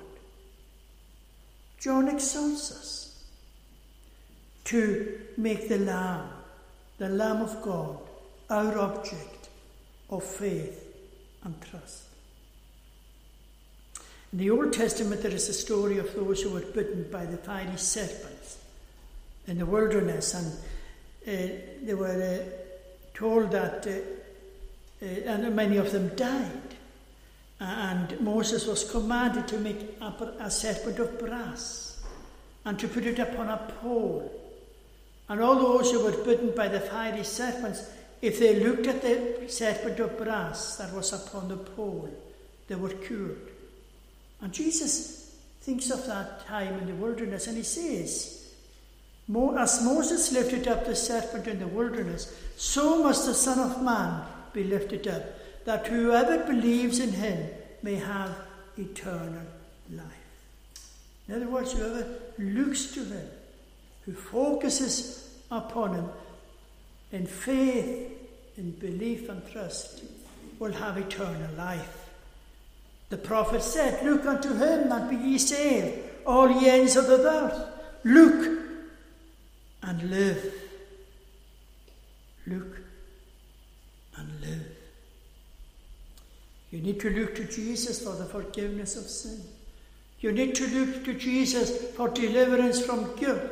[1.78, 3.24] John exalts us
[4.64, 6.30] to make the Lamb,
[6.96, 7.98] the Lamb of God,
[8.48, 9.50] our object
[10.08, 10.82] of faith
[11.44, 12.04] and trust.
[14.32, 17.36] In the Old Testament, there is a story of those who were bitten by the
[17.36, 18.56] fiery serpents
[19.46, 20.46] in the wilderness, and
[21.26, 21.52] uh,
[21.82, 22.62] they were uh,
[23.12, 24.21] told that, uh
[25.02, 26.76] Eh, and many of them died.
[27.58, 32.02] And Moses was commanded to make a serpent of brass
[32.64, 34.32] and to put it upon a pole.
[35.28, 37.88] And all those who were bitten by the fiery serpents,
[38.20, 42.08] if they looked at the serpent of brass that was upon the pole,
[42.68, 43.48] they were cured.
[44.40, 48.52] And Jesus thinks of that time in the wilderness and he says,
[49.56, 54.24] As Moses lifted up the serpent in the wilderness, so must the Son of Man
[54.52, 55.22] be lifted up
[55.64, 57.48] that whoever believes in him
[57.82, 58.34] may have
[58.76, 59.46] eternal
[59.90, 60.06] life.
[61.28, 62.06] In other words, whoever
[62.38, 63.26] looks to him,
[64.04, 66.08] who focuses upon him
[67.12, 68.10] in faith,
[68.56, 70.02] in belief and trust,
[70.58, 72.10] will have eternal life.
[73.10, 77.18] The prophet said, Look unto him and be ye saved, all ye ends of the
[77.18, 77.68] earth.
[78.04, 78.60] Look
[79.82, 80.54] and live.
[82.46, 82.81] Look
[84.16, 84.66] and live.
[86.70, 89.42] You need to look to Jesus for the forgiveness of sin.
[90.20, 93.42] You need to look to Jesus for deliverance from guilt.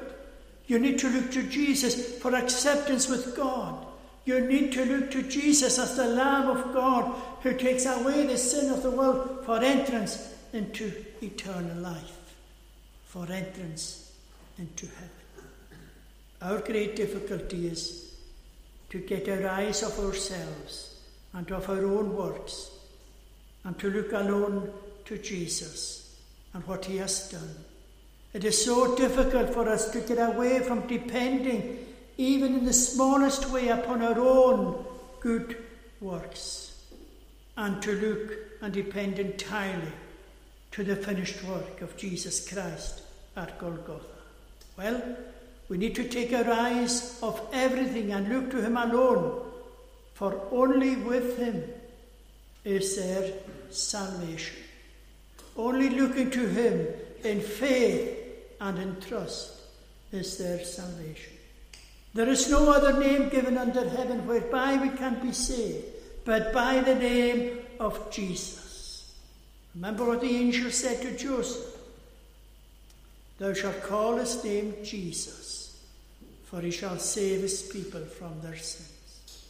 [0.67, 3.87] You need to look to Jesus for acceptance with God.
[4.25, 8.39] You need to look to Jesus as the Lamb of God who takes away the
[8.39, 12.35] sin of the world for entrance into eternal life,
[13.05, 14.13] for entrance
[14.59, 15.11] into heaven.
[16.43, 18.10] Our great difficulty is
[18.91, 21.01] to get our eyes off ourselves
[21.33, 22.71] and off our own works
[23.65, 24.73] and to look alone
[25.05, 26.17] to Jesus
[26.53, 27.55] and what he has done.
[28.33, 31.87] It is so difficult for us to get away from depending,
[32.17, 34.85] even in the smallest way, upon our own
[35.21, 35.57] good
[36.01, 36.83] works
[37.57, 38.33] and to look
[38.63, 39.93] and depend entirely
[40.73, 43.03] to the finished work of Jesus Christ
[43.37, 44.07] at Golgotha.
[44.77, 45.03] Well,
[45.71, 49.41] we need to take our eyes off everything and look to Him alone,
[50.15, 51.63] for only with Him
[52.65, 53.33] is there
[53.71, 54.57] salvation.
[55.57, 56.89] Only looking to Him
[57.23, 58.19] in faith
[58.61, 59.61] and in trust
[60.11, 61.35] is there salvation.
[62.15, 65.85] There is no other name given under heaven whereby we can be saved
[66.25, 69.15] but by the name of Jesus.
[69.77, 71.77] Remember what the angel said to Joseph
[73.39, 75.60] Thou shalt call his name Jesus
[76.51, 79.47] for he shall save his people from their sins.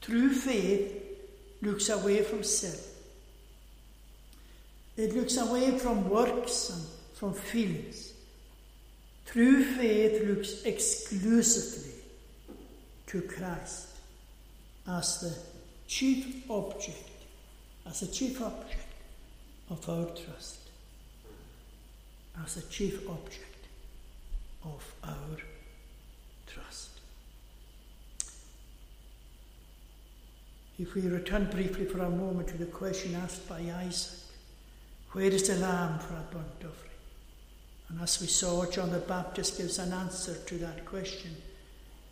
[0.00, 0.92] True faith
[1.62, 2.78] looks away from sin.
[4.96, 6.84] It looks away from works and
[7.14, 8.12] from feelings.
[9.26, 12.02] True faith looks exclusively
[13.06, 13.88] to Christ
[14.86, 15.36] as the
[15.86, 17.08] chief object,
[17.86, 18.86] as the chief object
[19.70, 20.58] of our trust,
[22.42, 23.66] as the chief object
[24.64, 25.36] of our
[26.46, 26.90] trust.
[30.78, 34.18] If we return briefly for a moment to the question asked by Isaac,
[35.12, 36.90] where is the lamb for a burnt offering?
[37.88, 41.36] And as we saw, John the Baptist gives an answer to that question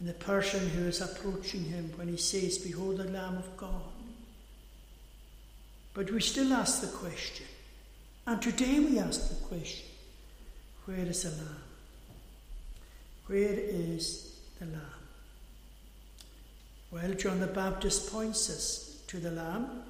[0.00, 3.82] in the person who is approaching him when he says, Behold the Lamb of God.
[5.94, 7.46] But we still ask the question,
[8.26, 9.86] and today we ask the question,
[10.84, 11.62] where is the Lamb?
[13.26, 14.91] Where is the Lamb.
[16.92, 19.82] Well, John the Baptist points us to the Lamb.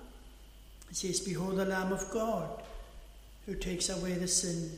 [0.89, 2.63] He says, Behold the Lamb of God
[3.45, 4.71] who takes away the sin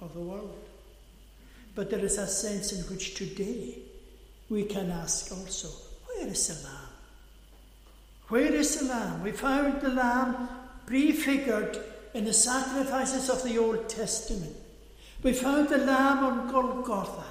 [0.00, 0.58] of the world.
[1.76, 3.78] But there is a sense in which today
[4.50, 5.68] we can ask also,
[6.06, 6.88] Where is the Lamb?
[8.26, 9.22] Where is the Lamb?
[9.22, 10.48] We found the Lamb
[10.84, 11.78] prefigured
[12.12, 14.56] in the sacrifices of the Old Testament.
[15.22, 17.24] We found the Lamb on Golgotha.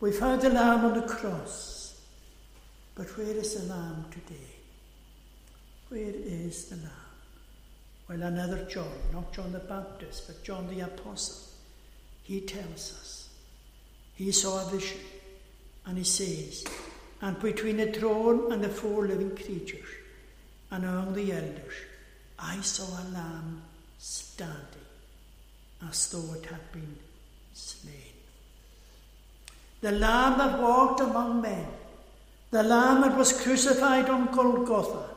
[0.00, 1.77] We found the Lamb on the cross.
[2.98, 4.50] But where is the Lamb today?
[5.88, 6.90] Where is the Lamb?
[8.08, 11.48] Well, another John, not John the Baptist, but John the Apostle,
[12.24, 13.28] he tells us.
[14.16, 14.98] He saw a vision,
[15.86, 16.64] and he says,
[17.22, 19.88] And between the throne and the four living creatures,
[20.72, 21.74] and among the elders,
[22.36, 23.62] I saw a lamb
[23.98, 24.88] standing
[25.88, 26.96] as though it had been
[27.54, 27.94] slain
[29.80, 31.66] the Lamb that walked among men,
[32.50, 35.14] the Lamb that was crucified on Golgotha,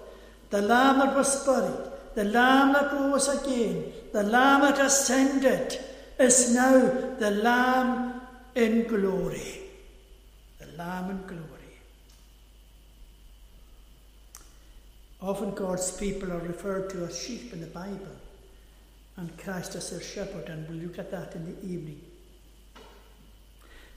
[0.49, 5.79] the Lamb that was buried, the Lamb that rose again, the Lamb that ascended,
[6.19, 6.77] is now
[7.19, 8.21] the Lamb
[8.55, 9.61] in glory.
[10.59, 11.47] The Lamb in glory.
[15.21, 18.17] Often God's people are referred to as sheep in the Bible,
[19.15, 22.01] and Christ as their shepherd, and we'll look at that in the evening.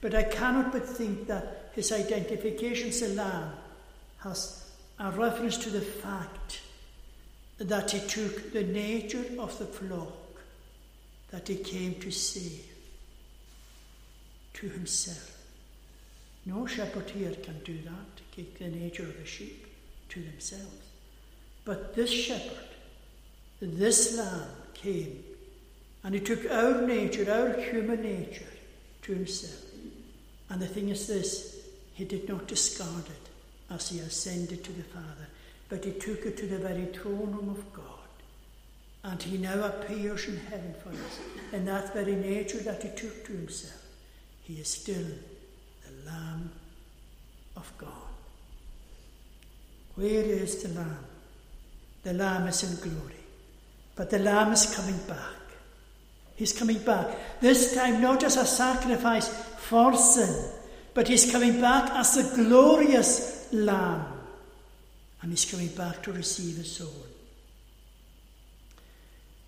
[0.05, 3.53] But I cannot but think that his identification as a lamb
[4.19, 6.61] has a reference to the fact
[7.57, 10.13] that he took the nature of the flock
[11.31, 12.67] that he came to save
[14.53, 15.43] to himself.
[16.45, 19.65] No shepherd here can do that, take the nature of the sheep
[20.09, 20.85] to themselves.
[21.63, 22.69] But this shepherd,
[23.59, 25.23] this lamb, came
[26.03, 28.53] and he took our nature, our human nature,
[29.01, 29.64] to himself.
[30.55, 31.57] And the thing is this
[31.95, 35.27] he did not discard it as he ascended to the Father,
[35.67, 37.83] but he took it to the very throne room of God
[39.03, 41.19] And he now appears in heaven for us.
[41.51, 43.83] In that very nature that he took to himself,
[44.43, 45.07] he is still
[45.83, 46.49] the Lamb
[47.57, 47.89] of God.
[49.95, 51.05] Where is the Lamb?
[52.03, 53.25] The Lamb is in glory.
[53.93, 55.44] But the Lamb is coming back.
[56.35, 57.07] He's coming back.
[57.39, 59.27] This time, not as a sacrifice
[59.57, 60.51] for sin,
[60.93, 64.05] but he's coming back as the glorious Lamb.
[65.21, 66.89] And he's coming back to receive his own.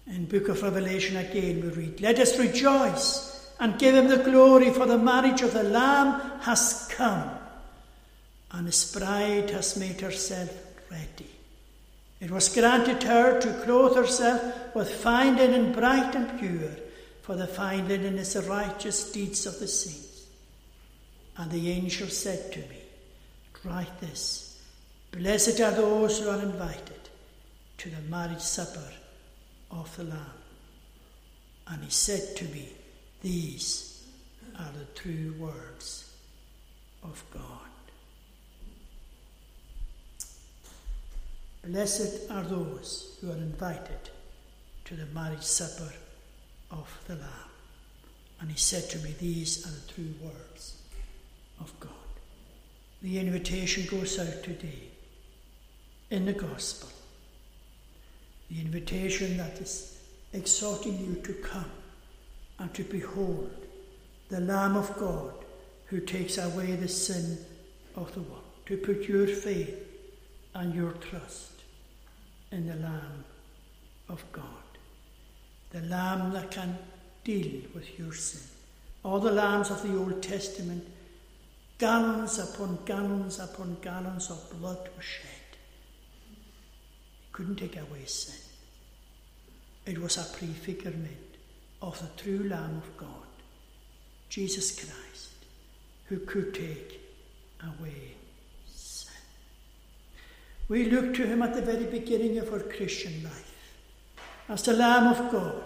[0.07, 4.71] In book of Revelation again we read, Let us rejoice and give him the glory,
[4.71, 7.29] for the marriage of the Lamb has come,
[8.51, 10.49] and his bride has made herself
[10.89, 11.36] ready.
[12.19, 16.71] It was granted her to clothe herself with fine linen bright and pure,
[17.21, 20.25] for the fine linen is the righteous deeds of the saints.
[21.37, 22.81] And the angel said to me,
[23.63, 24.59] Write this
[25.11, 27.09] Blessed are those who are invited
[27.77, 28.91] to the marriage supper
[29.71, 30.19] of the Lamb.
[31.67, 32.69] And he said to me,
[33.21, 34.07] These
[34.57, 36.11] are the true words
[37.03, 37.66] of God.
[41.67, 44.09] Blessed are those who are invited
[44.85, 45.91] to the marriage supper
[46.71, 47.51] of the Lamb.
[48.39, 50.77] And he said to me, These are the true words
[51.59, 51.91] of God.
[53.01, 54.91] The invitation goes out today
[56.09, 56.87] in the gospel.
[58.49, 59.99] The invitation that is
[60.31, 61.71] exhorting you to come
[62.59, 63.51] and to behold
[64.29, 65.33] the Lamb of God
[65.87, 67.39] who takes away the sin
[67.97, 69.83] of the world, to put your faith
[70.55, 71.56] and your trust
[72.51, 73.23] in the Lamb
[74.09, 74.43] of God,
[75.71, 76.77] the Lamb that can
[77.23, 78.41] deal with your sin.
[79.03, 80.83] All the lambs of the Old Testament,
[81.77, 85.57] gallons upon gallons upon gallons of blood were shed.
[86.29, 88.35] He couldn't take away sin.
[89.85, 91.37] It was a prefigurement
[91.81, 93.27] of the true Lamb of God,
[94.29, 95.31] Jesus Christ,
[96.05, 96.99] who could take
[97.61, 98.16] away
[100.69, 103.53] we look to him at the very beginning of our Christian life
[104.49, 105.63] as the Lamb of God.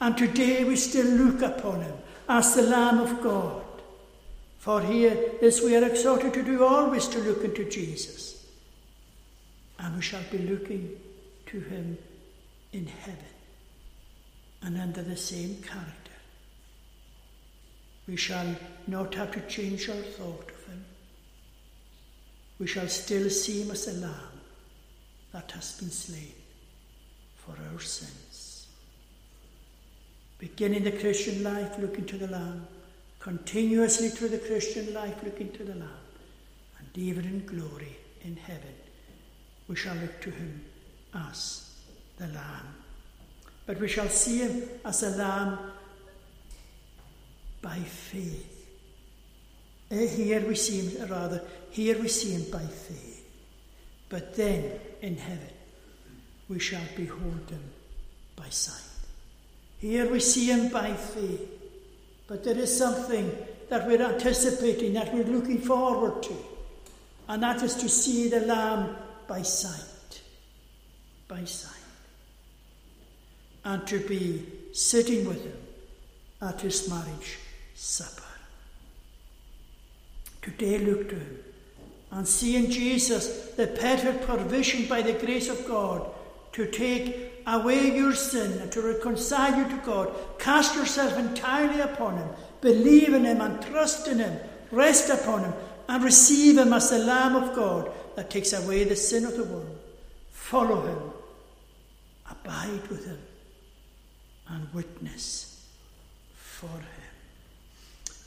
[0.00, 1.94] And today we still look upon him
[2.28, 3.62] as the Lamb of God.
[4.58, 8.46] For here is we are exhorted to do always to look into Jesus.
[9.78, 10.98] And we shall be looking
[11.46, 11.98] to him
[12.72, 13.18] in heaven
[14.62, 16.12] and under the same character.
[18.06, 18.54] We shall
[18.86, 20.51] not have to change our thought
[22.62, 24.40] we shall still see him as a lamb
[25.32, 26.32] that has been slain
[27.34, 28.68] for our sins.
[30.38, 32.64] Beginning the Christian life looking to the Lamb,
[33.18, 36.06] continuously through the Christian life looking to the Lamb,
[36.78, 38.74] and even in glory in heaven,
[39.66, 40.64] we shall look to him
[41.14, 41.68] as
[42.16, 42.76] the Lamb.
[43.66, 45.58] But we shall see him as a Lamb
[47.60, 48.51] by faith.
[49.92, 53.28] Here we see him, rather, here we see him by faith,
[54.08, 54.72] but then
[55.02, 55.50] in heaven
[56.48, 57.62] we shall behold him
[58.34, 58.80] by sight.
[59.78, 61.46] Here we see him by faith,
[62.26, 63.30] but there is something
[63.68, 66.36] that we're anticipating, that we're looking forward to,
[67.28, 68.96] and that is to see the Lamb
[69.28, 70.22] by sight.
[71.28, 71.70] By sight.
[73.62, 75.58] And to be sitting with him
[76.40, 77.38] at his marriage
[77.74, 78.31] supper.
[80.42, 81.38] Today, look to him
[82.12, 86.08] and seeing Jesus, the perfect provision by the grace of God
[86.52, 92.18] to take away your sin and to reconcile you to God, cast yourself entirely upon
[92.18, 92.28] Him,
[92.60, 94.38] believe in Him and trust in Him,
[94.70, 95.54] rest upon Him,
[95.88, 99.44] and receive Him as the Lamb of God that takes away the sin of the
[99.44, 99.78] world.
[100.30, 100.98] Follow Him,
[102.30, 103.18] abide with Him,
[104.48, 105.66] and witness
[106.34, 106.86] for Him.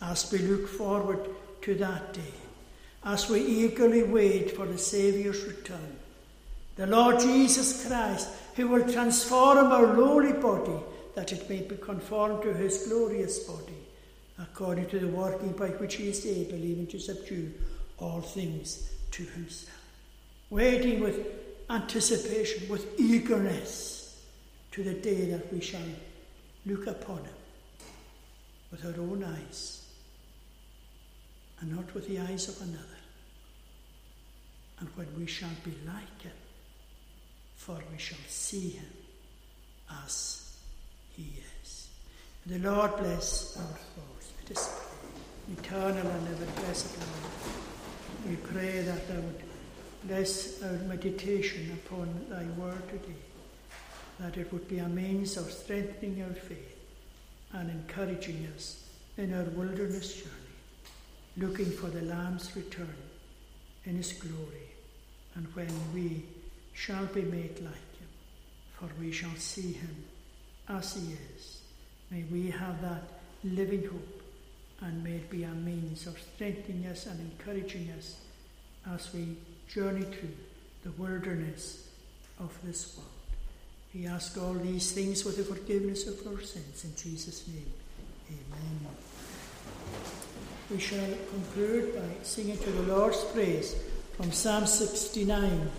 [0.01, 1.19] As we look forward
[1.65, 2.33] to that day,
[3.03, 5.97] as we eagerly wait for the Saviour's return.
[6.75, 10.79] The Lord Jesus Christ, who will transform our lowly body
[11.15, 13.79] that it may be conformed to his glorious body,
[14.37, 17.51] according to the working by which he is able even to subdue
[17.97, 19.71] all things to himself.
[20.51, 21.25] Waiting with
[21.71, 24.21] anticipation, with eagerness
[24.71, 25.81] to the day that we shall
[26.67, 27.33] look upon him
[28.71, 29.84] with our own eyes
[31.59, 32.95] and not with the eyes of another
[34.79, 36.31] and when we shall be like him,
[37.55, 38.85] for we shall see him
[40.03, 40.57] as
[41.15, 41.33] he
[41.63, 41.87] is.
[42.45, 44.31] the Lord bless our thoughts.
[44.41, 44.69] Let us
[45.47, 45.53] pray.
[45.57, 49.43] Eternal and ever blessed Lord, we pray that thou would
[50.03, 53.21] bless our meditation upon thy word today.
[54.19, 56.77] that it would be a means of strengthening our faith
[57.53, 58.83] and encouraging us
[59.17, 60.44] in our wilderness journey,
[61.37, 62.95] looking for the Lamb's return
[63.83, 64.69] in his glory,
[65.35, 66.23] and when we
[66.73, 68.09] shall be made like him,
[68.73, 70.05] for we shall see him
[70.69, 71.61] as he is.
[72.11, 73.03] May we have that
[73.43, 74.21] living hope,
[74.81, 78.17] and may it be a means of strengthening us and encouraging us
[78.93, 80.35] as we journey through
[80.83, 81.89] the wilderness
[82.39, 83.09] of this world.
[83.93, 86.83] We ask all these things with the forgiveness of our sins.
[86.83, 87.71] In Jesus' name,
[88.29, 88.95] amen.
[90.71, 93.75] We shall conclude by singing to the Lord's praise
[94.17, 95.69] from Psalm 69.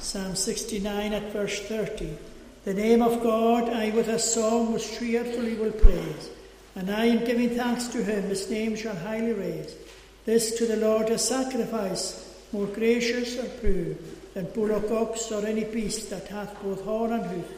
[0.00, 2.18] Psalm 69 at verse 30.
[2.64, 6.30] The name of God I with a song most cheerfully will praise,
[6.74, 9.76] and I in giving thanks to him his name shall highly raise.
[10.24, 13.94] This to the Lord a sacrifice more gracious and pure
[14.34, 17.52] than bullock ox or any beast that hath both horn and hoof.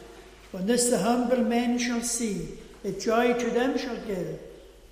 [0.51, 4.39] When this the humble men shall see, the joy to them shall give.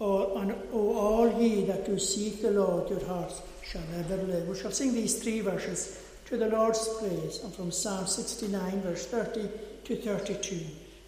[0.01, 4.47] O, and, o all ye that do seek the Lord, your hearts shall ever live.
[4.47, 9.05] We shall sing these three verses to the Lord's praise, and from Psalm 69, verse
[9.05, 9.49] 30
[9.85, 10.59] to 32.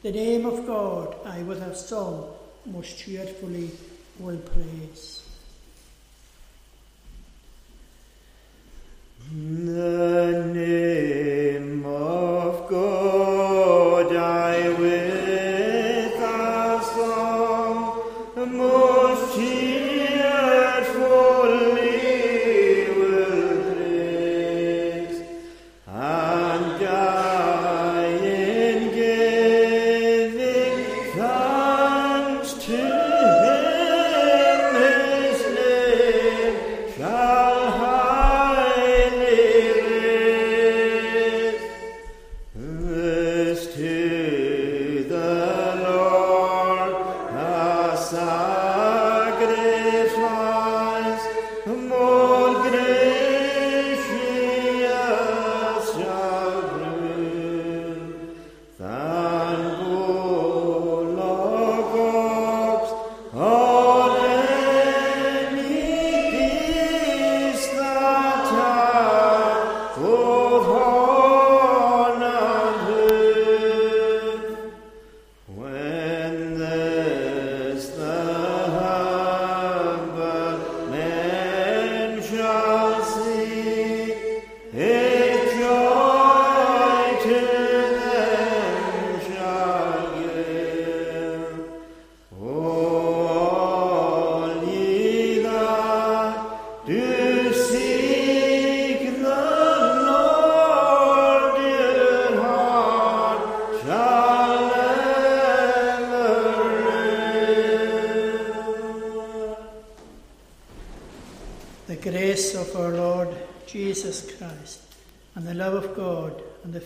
[0.03, 2.33] The name of God I with a song
[2.65, 3.71] most cheerfully
[4.19, 5.23] will praise.
[9.29, 13.16] The name of God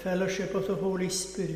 [0.03, 1.50] fellowship of the Holy Spirit